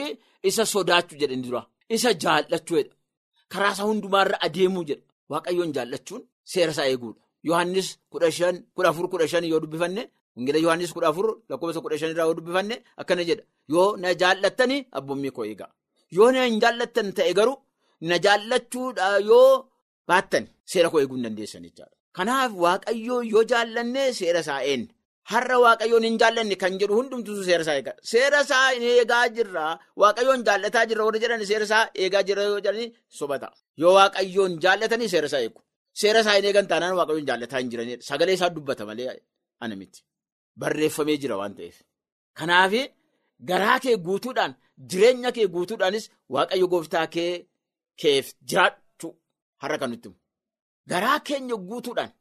isa 0.49 0.63
sodaachuu 0.73 1.17
jedhani 1.19 1.43
dura. 1.45 1.61
Isa 1.95 2.09
jaallachuudha. 2.23 2.93
Karaa 3.51 3.71
isaa 3.73 3.87
hundumaarra 3.89 4.37
adeemuu 4.45 4.83
jedha. 4.89 5.03
Waaqayyoon 5.31 5.71
jaallachuun 5.75 6.21
seera 6.51 6.71
isaa 6.71 6.87
eeguudha. 6.91 7.19
Yohaannis 7.47 7.87
kudha 8.11 8.31
shan 8.37 8.55
kudha 8.75 8.89
afur 8.89 9.07
kudha 9.11 9.27
shan 9.27 9.43
yoo 9.51 9.59
dubbifanne 9.63 10.03
Wangeela 10.35 10.59
Yohaannis 10.65 10.91
kudha 10.95 11.07
afur 11.11 11.27
lakkoofsa 11.49 11.81
kudha 11.83 11.97
shanirraa 12.01 12.25
yoo 12.29 12.33
dubbifanne 12.39 12.75
akkana 13.01 13.23
jedha. 13.29 13.43
Yoo 13.73 13.97
na 14.01 14.13
jaallattanii 14.21 14.81
abboommii 14.97 15.31
koo 15.35 15.45
eegaa. 15.45 15.71
yoo 16.15 16.31
na 16.31 16.45
hin 16.45 16.59
jaallattan 16.63 17.07
ta'e 17.17 17.33
garuu 17.37 17.55
na 18.01 18.15
jaallachuudha 18.25 19.07
yoo 19.29 19.51
baattan 20.09 20.45
seera 20.71 20.89
koo 20.89 20.99
eeguu 21.01 21.15
hin 21.17 21.23
dandeessan 21.27 21.63
jechaadha. 21.67 21.95
Kanaaf 22.17 22.51
waaqayyoo 22.65 23.21
yoo 23.33 23.43
jaallanne 23.51 24.03
seera 24.19 24.39
isaa 24.45 24.61
eenne. 24.71 24.87
Har'a 25.31 25.57
waaqayyoon 25.65 26.03
hin 26.07 26.17
jaallanne 26.21 26.55
kan 26.63 26.73
jedhu 26.81 26.95
hundumtuu 26.99 27.43
seera 27.49 27.63
isaa 27.65 27.75
eega. 27.79 27.93
Seera 28.11 28.41
isaa 28.45 28.67
eegaa 28.89 29.23
jirra. 29.35 29.65
Waaqayyoon 30.01 30.43
jaallataa 30.47 30.85
jirra 30.89 31.03
warra 31.07 31.19
jedhan 31.23 31.45
seera 31.51 31.65
isaa 31.69 31.83
eegaa 32.03 32.23
jirra 32.27 32.43
yoo 32.49 32.59
jedhanii 32.65 32.89
sobata. 33.19 33.47
Yoo 33.81 33.93
waaqayyoon 33.99 34.59
jaallatanii 34.65 35.09
seera 35.13 35.27
isaa 35.31 35.41
eegu. 35.47 35.59
Seera 36.01 36.19
isaa 36.25 36.35
hin 36.37 36.45
eegan 36.51 36.67
taanaan 36.73 36.95
waaqayyoon 36.99 37.27
jaallataa 37.31 37.59
hin 37.63 37.69
jiranidha. 37.73 38.03
Sagalee 38.09 38.33
isaa 38.39 38.49
dubbata 38.59 38.85
malee 38.91 39.15
ana 39.63 39.75
miti. 39.81 39.99
Barreeffamee 40.59 41.17
jira 41.23 41.37
waan 41.41 41.55
ta'eef. 41.57 41.77
Kanaaf 42.39 42.73
garaa 43.49 43.79
kee 43.83 43.97
guutuudhaan 44.07 44.53
jireenya 44.91 45.31
kee 45.37 45.47
guutuudhaanis 45.55 46.05
waaqayyo 46.35 46.67
gooftaa 46.73 47.07
kee 47.15 47.31
keef 48.01 48.25
jiraachuu 48.49 49.13
har'a 49.61 49.77
kan 49.81 49.89
nutti. 49.91 50.09
Garaa 50.89 51.19
keenya 51.27 51.55
guutuudhaan 51.69 52.11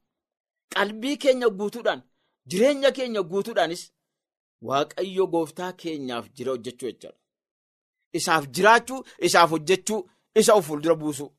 qalbii 0.74 1.16
keenya 1.22 1.48
guutuudhaan. 1.58 2.02
Jireenya 2.50 2.90
keenya 2.92 3.22
guutuudhaanis 3.30 3.82
waaqayyo 4.68 5.26
gooftaa 5.34 5.72
keenyaaf 5.72 6.26
jira 6.36 6.50
hojjechuu 6.52 6.88
jechuudha. 6.90 7.18
Isaaf 8.18 8.44
jiraachuu, 8.54 9.04
isaaf 9.26 9.50
hojjechuu, 9.50 10.00
isa 10.40 10.54
of 10.54 10.66
fuuldura 10.66 10.94
buusuu. 10.94 11.30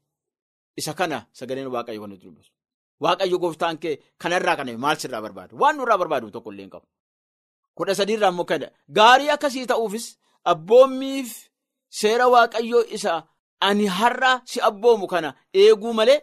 Isa 0.78 0.94
kana 0.94 1.28
sagaleen 1.32 1.68
waaqayyo 1.76 2.02
kan 2.02 2.10
nuti 2.10 2.26
dubbisu. 2.26 2.52
Waaqayyo 3.04 3.38
gooftaan 3.40 3.78
kee 3.78 3.96
kanarraa 4.18 4.56
kana 4.56 4.78
maal 4.78 4.98
sirraa 4.98 5.22
barbaadu? 5.22 5.58
Waan 5.62 5.78
nurraa 5.78 5.98
barbaadu 5.98 6.32
tokko 6.32 6.52
illee 6.52 6.64
hin 6.64 6.70
qabu. 6.76 6.88
Kudha 7.76 7.96
sadiirraa 7.96 8.32
immoo 8.34 8.46
gaarii 8.98 9.30
akkasii 9.36 9.66
ta'uufis 9.72 10.06
abboommiif 10.52 11.30
seera 11.90 12.28
waaqayyoo 12.34 12.84
isa 12.98 13.24
ani 13.60 13.86
har'a 13.98 14.42
si 14.46 14.60
abboomu 14.70 15.08
kana 15.08 15.30
eeguu 15.54 15.94
malee 15.94 16.20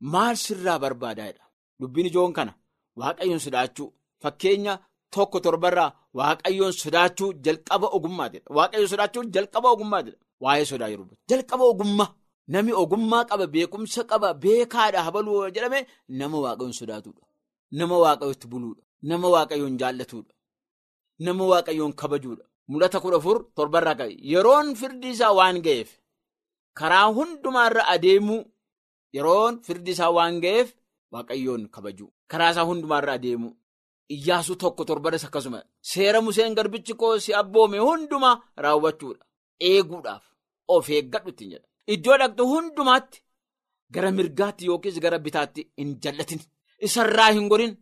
maal 0.00 0.36
sirraa 0.36 0.78
barbaadaa? 0.78 1.32
Dubbiin 1.80 2.06
ijoon 2.06 2.32
kana. 2.32 2.52
Waaqayyoon 2.98 3.40
sodaachuu 3.46 3.92
fakkeenya 4.22 4.72
tokko 5.14 5.40
torbarraa 5.40 5.90
waaqayyoon 6.18 6.72
sodaachuu 6.82 7.32
jalqaba 7.44 7.86
ogummaatidha. 7.96 8.46
Waaqayyoon 8.56 8.88
sodaachuu 8.92 9.24
jalqaba 9.34 9.68
ogummaatidha. 9.74 10.18
Waa'ee 10.44 10.64
sodaa 10.70 10.88
yeroo 10.92 11.06
jalqaba 11.30 11.64
ogummaa 11.72 12.10
namni 12.52 12.72
ogummaa 12.82 13.24
qaba 13.30 13.46
beekumsa 13.54 14.02
qaba 14.10 14.28
beekaadha 14.42 15.00
habaluu 15.06 15.50
jedhame 15.54 15.80
nama 16.08 16.36
waaqayyoon 16.44 16.72
sodaatudha. 16.80 17.22
Nama 17.78 17.96
waaqayyootti 18.04 18.46
buluudha. 18.52 18.82
Nama 19.02 19.26
waaqayyoon 19.34 19.74
jaallatudha. 19.80 20.32
Nama 21.24 21.44
waaqayyoon 21.52 21.92
kabajuudha. 22.00 22.44
Mul'ata 22.70 23.00
kudha 23.00 23.16
afur 23.20 23.38
torbarraa 23.56 23.94
qabe 24.00 24.14
yeroon 24.32 24.74
firdi 24.80 25.08
isaa 25.14 25.32
waan 25.38 25.58
ga'eef 25.66 25.90
karaa 26.78 27.06
hundumaarra 27.16 27.82
adeemuu 27.94 28.42
yeroon 29.16 29.54
firdi 29.66 29.90
isaa 29.96 30.10
waan 30.16 30.40
ga'eef. 30.44 30.68
Waaqayyoon 31.12 31.62
kabajuu 31.74 32.10
karaa 32.30 32.50
isaa 32.52 32.64
hundumaarra 32.70 33.12
adeemu. 33.18 33.48
Iyyaasuu 34.14 34.56
tokko 34.62 34.84
torbanis 34.84 35.24
akkasuma. 35.24 35.60
Seera 35.90 36.20
museen 36.26 36.54
garbichi 36.58 36.94
koo 37.00 37.18
si 37.24 37.34
abboome 37.40 37.78
hundumaa 37.86 38.36
raawwachuudha. 38.62 39.24
Eeguudhaaf 39.68 40.24
of 40.74 40.88
eeggadhu 40.90 41.30
ittiin 41.32 41.50
jedha. 41.52 41.66
Iddoo 41.94 42.16
dhaqxu 42.20 42.44
hundumaatti 42.52 43.22
gara 43.94 44.10
mirgaatti 44.16 44.66
yookiis 44.68 45.00
gara 45.04 45.18
bitaatti 45.18 45.62
hin 45.78 45.90
jallatin. 46.02 46.40
Isarraa 46.86 47.30
hin 47.32 47.48
gorin. 47.50 47.74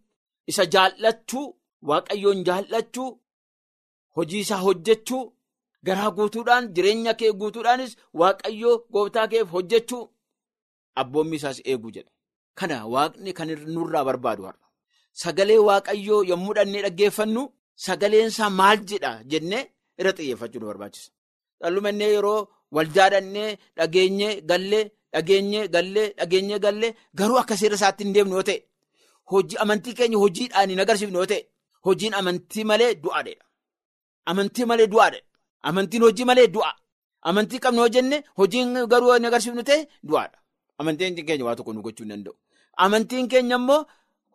Isa 0.51 0.65
jaallachuu. 0.75 1.47
Waaqayyoon 1.89 2.45
jaallachuu. 2.47 3.11
Hojii 4.17 4.41
isaa 4.45 4.61
hojjechuu 4.67 5.25
garaa 5.87 6.11
guutuudhaan 6.17 6.69
jireenya 6.75 7.13
kee 7.21 7.33
guutuudhaanis 7.41 7.93
waaqayyoo 8.21 8.77
gooftaa 8.93 9.27
keef 9.33 9.49
hojjechuu 9.55 10.05
abboommi 11.01 11.37
isaas 11.37 11.59
eeguu 11.71 11.91
jedha. 11.97 12.11
Kana 12.59 12.77
waaqni 12.95 13.33
kan 13.39 13.49
nurraa 13.75 14.05
barbaadu 14.09 14.43
har'a. 14.49 14.65
Sagalee 15.23 15.59
waaqayyoo 15.69 16.23
yommuu 16.31 16.55
dhannee 16.57 16.83
dhaggeeffannu 16.85 17.43
sagaleen 17.87 18.29
isaa 18.33 18.51
maal 18.61 18.79
jedha 18.91 19.11
jennee 19.31 19.63
irra 19.99 20.13
xiyyeeffachuu 20.17 20.61
nu 20.61 20.67
barbaachisa. 20.71 21.11
Dhallumannee 21.61 22.11
yeroo 22.15 22.41
waldaa 22.75 23.09
dhannee 23.15 23.51
dhageenyee 23.77 24.33
gallee 24.51 24.85
dhageenyee 25.13 25.67
gallee 25.75 26.09
dhageenyee 26.19 26.59
gallee 26.65 26.95
garuu 27.19 27.39
akka 27.43 27.57
seera 27.61 27.75
isaatti 27.79 28.05
hin 28.05 28.15
deemnu 28.15 28.35
yoo 28.39 28.43
ta'e 28.49 28.59
hojii 29.33 29.57
amantii 29.63 29.95
keenya 29.99 30.19
hojiidhaan 30.25 30.71
hin 30.73 30.81
agarsiifnu 30.85 31.19
yoo 31.21 31.27
ta'e 31.33 31.43
hojiin 31.87 32.15
amantii 32.21 32.65
malee 32.71 32.93
du'aadha. 33.05 33.35
Amantii 34.31 34.65
malee 34.71 34.87
du'aadha. 34.93 35.21
Amantiin 35.69 36.03
hojii 36.07 36.25
malee 36.31 36.47
du'a. 36.55 36.73
Amantii 37.29 37.59
qabnu 37.65 37.81
yoo 37.85 37.89
jenne 37.97 38.17
hojiin 38.39 38.75
garuu 38.93 39.13
hin 39.15 39.25
agarsiifnu 39.29 39.63
ta'e 39.69 39.87
du'aadha. 40.09 40.39
Amantiin 40.79 41.17
keenya 41.27 41.45
waa 41.45 41.57
tokko 41.57 41.73
nu 41.73 41.83
gochuu 41.83 42.07
danda'u. 42.11 42.35
Amantiin 42.85 43.29
keenya 43.29 43.57
immoo 43.57 43.85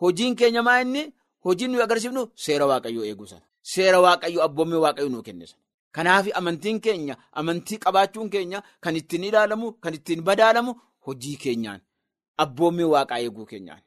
hojiin 0.02 0.36
keenya 0.36 0.62
maa 0.68 0.80
inni 0.82 1.04
hojiin 1.46 1.72
nuyi 1.72 1.84
agarsiifnu 1.84 2.24
seera 2.36 2.66
waaqayyoo 2.72 3.06
eeguu 3.10 3.28
sana. 3.32 3.46
Seera 3.62 4.00
waaqayyoo 4.06 4.44
abboommii 4.48 4.82
waaqayyoo 4.86 5.12
nuu 5.14 5.24
kenne 5.28 5.48
sana. 5.48 5.62
Kanaaf 5.96 6.28
amantiin 6.40 6.80
keenya 6.82 7.16
amantii 7.40 7.78
qabaachuun 7.84 8.30
keenya 8.30 8.64
kan 8.82 8.96
ittiin 8.96 9.24
ilaalamu 9.30 9.72
kan 9.84 9.94
ittiin 9.94 10.22
badaalamu 10.24 10.76
hojii 11.08 11.36
keenyaan 11.44 11.82
abboommii 12.44 12.88
waaqaa 12.94 13.20
eeguu 13.26 13.46
keenyaan 13.46 13.82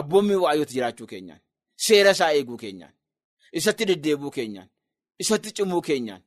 abboommii 0.00 0.36
waaqayyooti 0.42 0.74
jiraachuu 0.74 1.06
keenyaan 1.12 1.40
seera 1.86 2.10
isaa 2.16 2.32
eeguu 2.32 2.56
keenyaan 2.62 2.92
isatti 3.52 3.84
deddeebuu 3.90 4.30
keenyaan 4.36 4.68
isatti 5.24 5.50
cimuu 5.56 5.80
keenyaan 5.88 6.22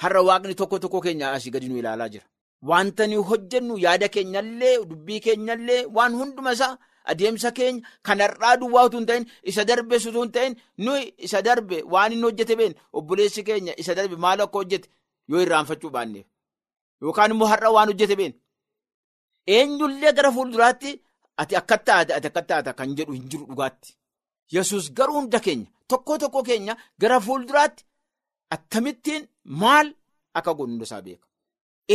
har'a 0.00 0.22
waaqni 0.28 0.54
tokko 0.54 0.78
tokko 0.78 1.00
keenya 1.00 1.32
asii 1.32 1.50
gadi 1.50 1.68
nu 1.68 1.76
ilaalaa 1.78 2.08
jira. 2.08 2.24
Wanta 2.62 3.06
nuyi 3.06 3.22
hojjennu 3.30 3.78
yaada 3.84 4.08
keenyallee 4.08 4.74
dubbii 4.90 5.20
keenyallee 5.20 5.84
waan 5.96 6.14
hunduma 6.20 6.52
isaa 6.52 6.78
adeemsa 7.04 7.50
keenya 7.52 7.82
kan 8.02 8.20
har'aa 8.20 8.56
duwwaa 8.56 8.84
utuu 8.86 8.98
hin 8.98 9.06
ta'in 9.06 9.26
isa 9.42 9.64
darbe 9.64 9.96
utuu 9.96 10.22
hin 10.22 10.32
ta'in 10.32 10.54
nuyi 10.78 11.14
isa 11.18 11.42
darbe 11.42 11.82
waan 11.94 12.12
inni 12.12 12.22
hojjete 12.28 12.56
been 12.60 12.74
obboleessi 12.92 13.42
keenya 13.48 13.74
isa 13.84 13.94
darbe 13.94 14.16
maal 14.16 14.40
akka 14.44 14.58
hojjete 14.58 14.88
yoo 15.28 15.40
irraanfachuu 15.46 15.90
baanneef 15.96 16.26
yookaan 17.02 17.30
immoo 17.34 17.46
har'a 17.54 17.70
waan 17.76 17.88
hojjete 17.92 18.16
been 18.20 18.34
eenyullee 19.46 20.12
gara 20.12 20.30
fuulduraatti 20.32 20.92
ati 21.36 21.56
akka 21.56 21.78
taate 21.78 22.14
ati 22.14 22.26
akka 22.30 22.42
taata 22.42 22.72
kan 22.78 22.94
jedhu 22.96 23.12
hin 23.12 23.28
jiru 23.28 23.46
dhugaatti. 23.46 23.94
Yesus 24.54 24.92
garuu 24.92 25.14
hunda 25.20 25.40
keenya 25.40 25.66
tokko 25.88 26.18
tokko 26.18 26.42
keenya 26.42 26.76
gara 26.98 27.20
fuulduraatti 27.20 27.84
akkamittiin 28.54 29.22
maal 29.62 29.88
akka 30.38 30.52
godhu 30.58 30.82
isaa 30.86 31.02
beeka. 31.06 31.26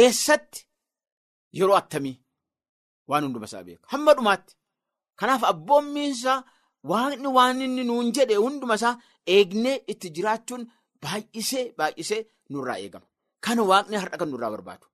Eessatti 0.01 0.59
yeroo 1.57 1.77
attamii 1.81 2.15
waan 3.09 3.23
hunduma 3.25 3.45
isaa 3.49 3.63
beeka. 3.67 3.85
Hamma 3.91 4.13
dhumaatti. 4.17 4.53
Kanaaf 5.19 5.43
abboommiinsaa 5.51 6.39
waaqni 6.91 7.27
waan 7.37 7.61
inni 7.65 7.83
nuun 7.89 8.11
jedhe 8.15 8.35
hunduma 8.43 8.75
isaa 8.79 8.95
eegnee 9.35 9.77
itti 9.91 10.07
jiraachuun 10.15 10.63
baay'isee 11.03 11.65
baay'isee 11.77 12.21
nurraa 12.51 12.77
eegama. 12.83 13.07
Kana 13.45 13.61
waaqni 13.71 13.95
har'a 14.01 14.17
kan 14.19 14.29
nurraa 14.31 14.51
barbaadu. 14.55 14.85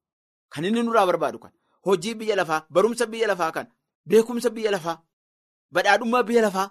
Kan 0.54 0.66
inni 0.68 0.82
nurraa 0.84 1.06
barbaadu 1.10 1.40
kan 1.44 1.52
hojii 1.86 2.16
biyya 2.20 2.36
lafaa, 2.40 2.66
barumsa 2.74 3.06
biyya 3.12 3.28
lafaa 3.28 3.52
kan 3.56 3.68
beekumsa 4.10 4.50
biyya 4.56 4.72
lafaa, 4.76 4.98
badhaadhummaa 5.74 6.24
biyya 6.28 6.42
lafaa 6.48 6.68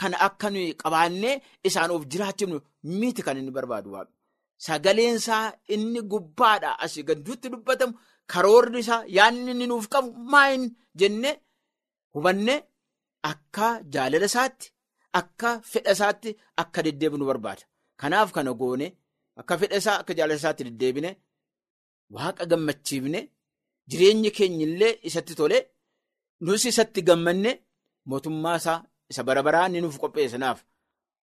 kana 0.00 0.16
akka 0.26 0.48
qabaannee 0.82 1.34
isaan 1.68 1.90
of 1.94 2.02
jiraachifnu 2.12 2.58
miti 3.00 3.22
kan 3.26 3.36
inni 3.40 3.50
barbaadu 3.56 3.88
waaqni. 3.94 4.14
Sagaleensaa 4.58 5.52
inni 5.74 6.00
gubbaadhaa 6.02 6.78
asii 6.84 7.02
gadduutti 7.08 7.48
dubbatamu 7.52 7.94
karoorri 8.32 8.80
isaa 8.84 9.04
yaadni 9.16 9.50
inni 9.54 9.66
nuuf 9.66 9.88
qabu 9.92 10.10
maayin 10.32 10.64
jennee 11.00 11.34
hubannee 12.14 12.58
akka 13.30 13.66
jaalala 13.94 14.26
isaatti 14.30 14.72
akka 15.20 15.60
fedha 15.72 15.92
isaatti 15.96 16.30
akka 16.62 16.82
deddeebinu 16.86 17.24
barbaada. 17.30 17.62
Kanaaf 18.00 18.32
kana 18.32 18.52
goone 18.60 18.86
akka 19.40 19.58
fedha 19.60 19.76
isaa 19.82 19.98
akka 20.00 20.14
jaalala 20.18 20.38
isaatti 20.40 20.64
deddeebine 20.68 21.10
waaqa 22.14 22.44
gammachiifne 22.50 23.20
jireenyi 23.90 24.30
keenya 24.36 24.66
illee 24.66 24.92
isatti 25.08 25.34
tole 25.40 25.58
nus 26.40 26.64
isatti 26.70 27.00
gammanne 27.08 27.50
mootummaa 28.08 28.56
isaa 28.60 28.78
isa 29.10 29.22
bara 29.28 29.42
baraan 29.46 29.72
nuuf 29.82 29.98
qopheessanaaf 30.02 30.58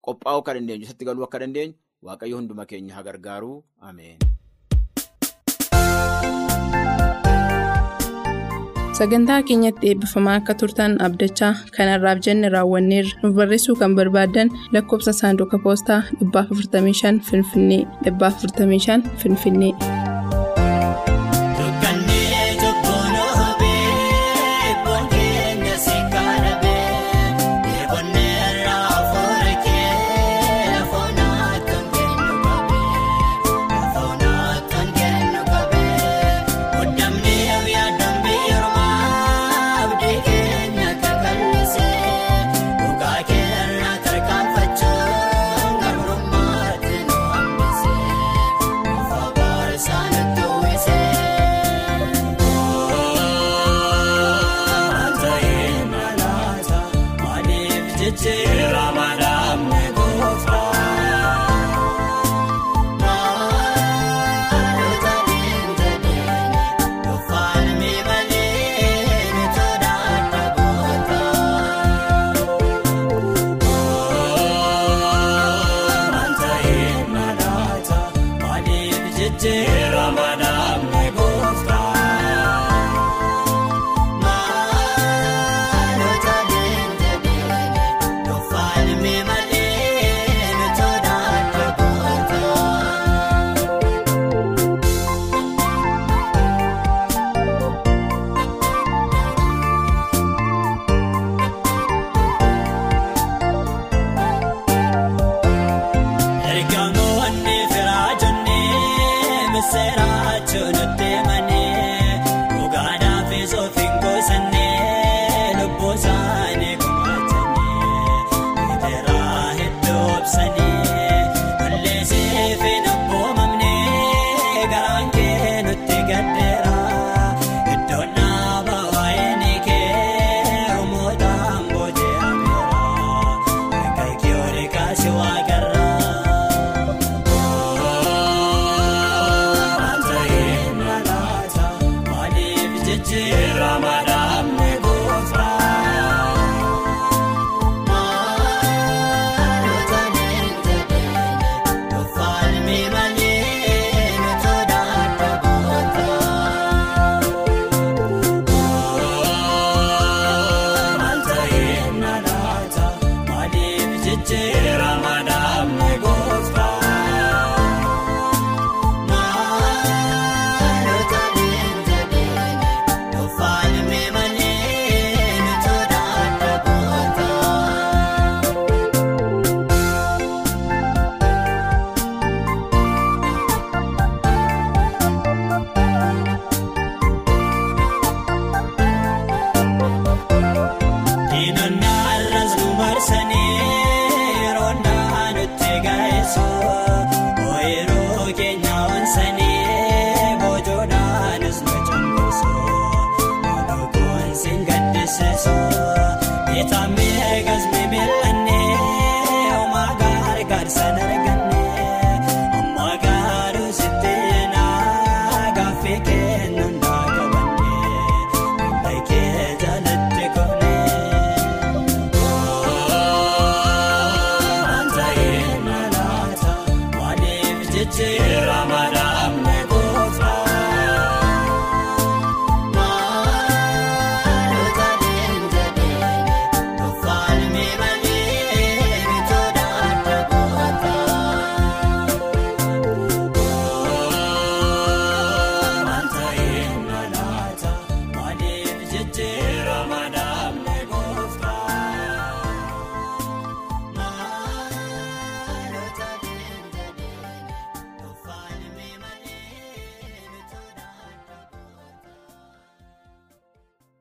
qophaa'uu 0.05 0.41
akka 0.43 0.55
dandeenyu 0.57 0.85
isatti 0.87 1.05
galuu 1.09 1.25
akka 1.27 1.39
dandeenyu. 1.43 1.75
Waaqayyo 2.07 2.37
hunduma 2.39 2.65
keenya 2.71 2.95
haa 2.97 3.03
gargaaru 3.09 3.53
ameen. 3.91 4.19
Sagantaa 8.99 9.39
keenyatti 9.49 9.91
eebbifamaa 9.91 10.37
akka 10.41 10.55
turtan 10.63 10.97
abdachaa 11.09 11.51
kanarraaf 11.77 12.23
jenne 12.27 12.49
raawwanneerra 12.55 13.21
nuuf 13.23 13.37
barreessuu 13.41 13.77
kan 13.83 13.95
barbaadan 14.01 14.51
lakkoofsa 14.77 15.13
saanduqa 15.21 15.63
poostaa 15.67 16.01
455 16.25 17.23
Finfinnee 17.31 17.83
455 18.11 19.17
Finfinnee. 19.25 19.73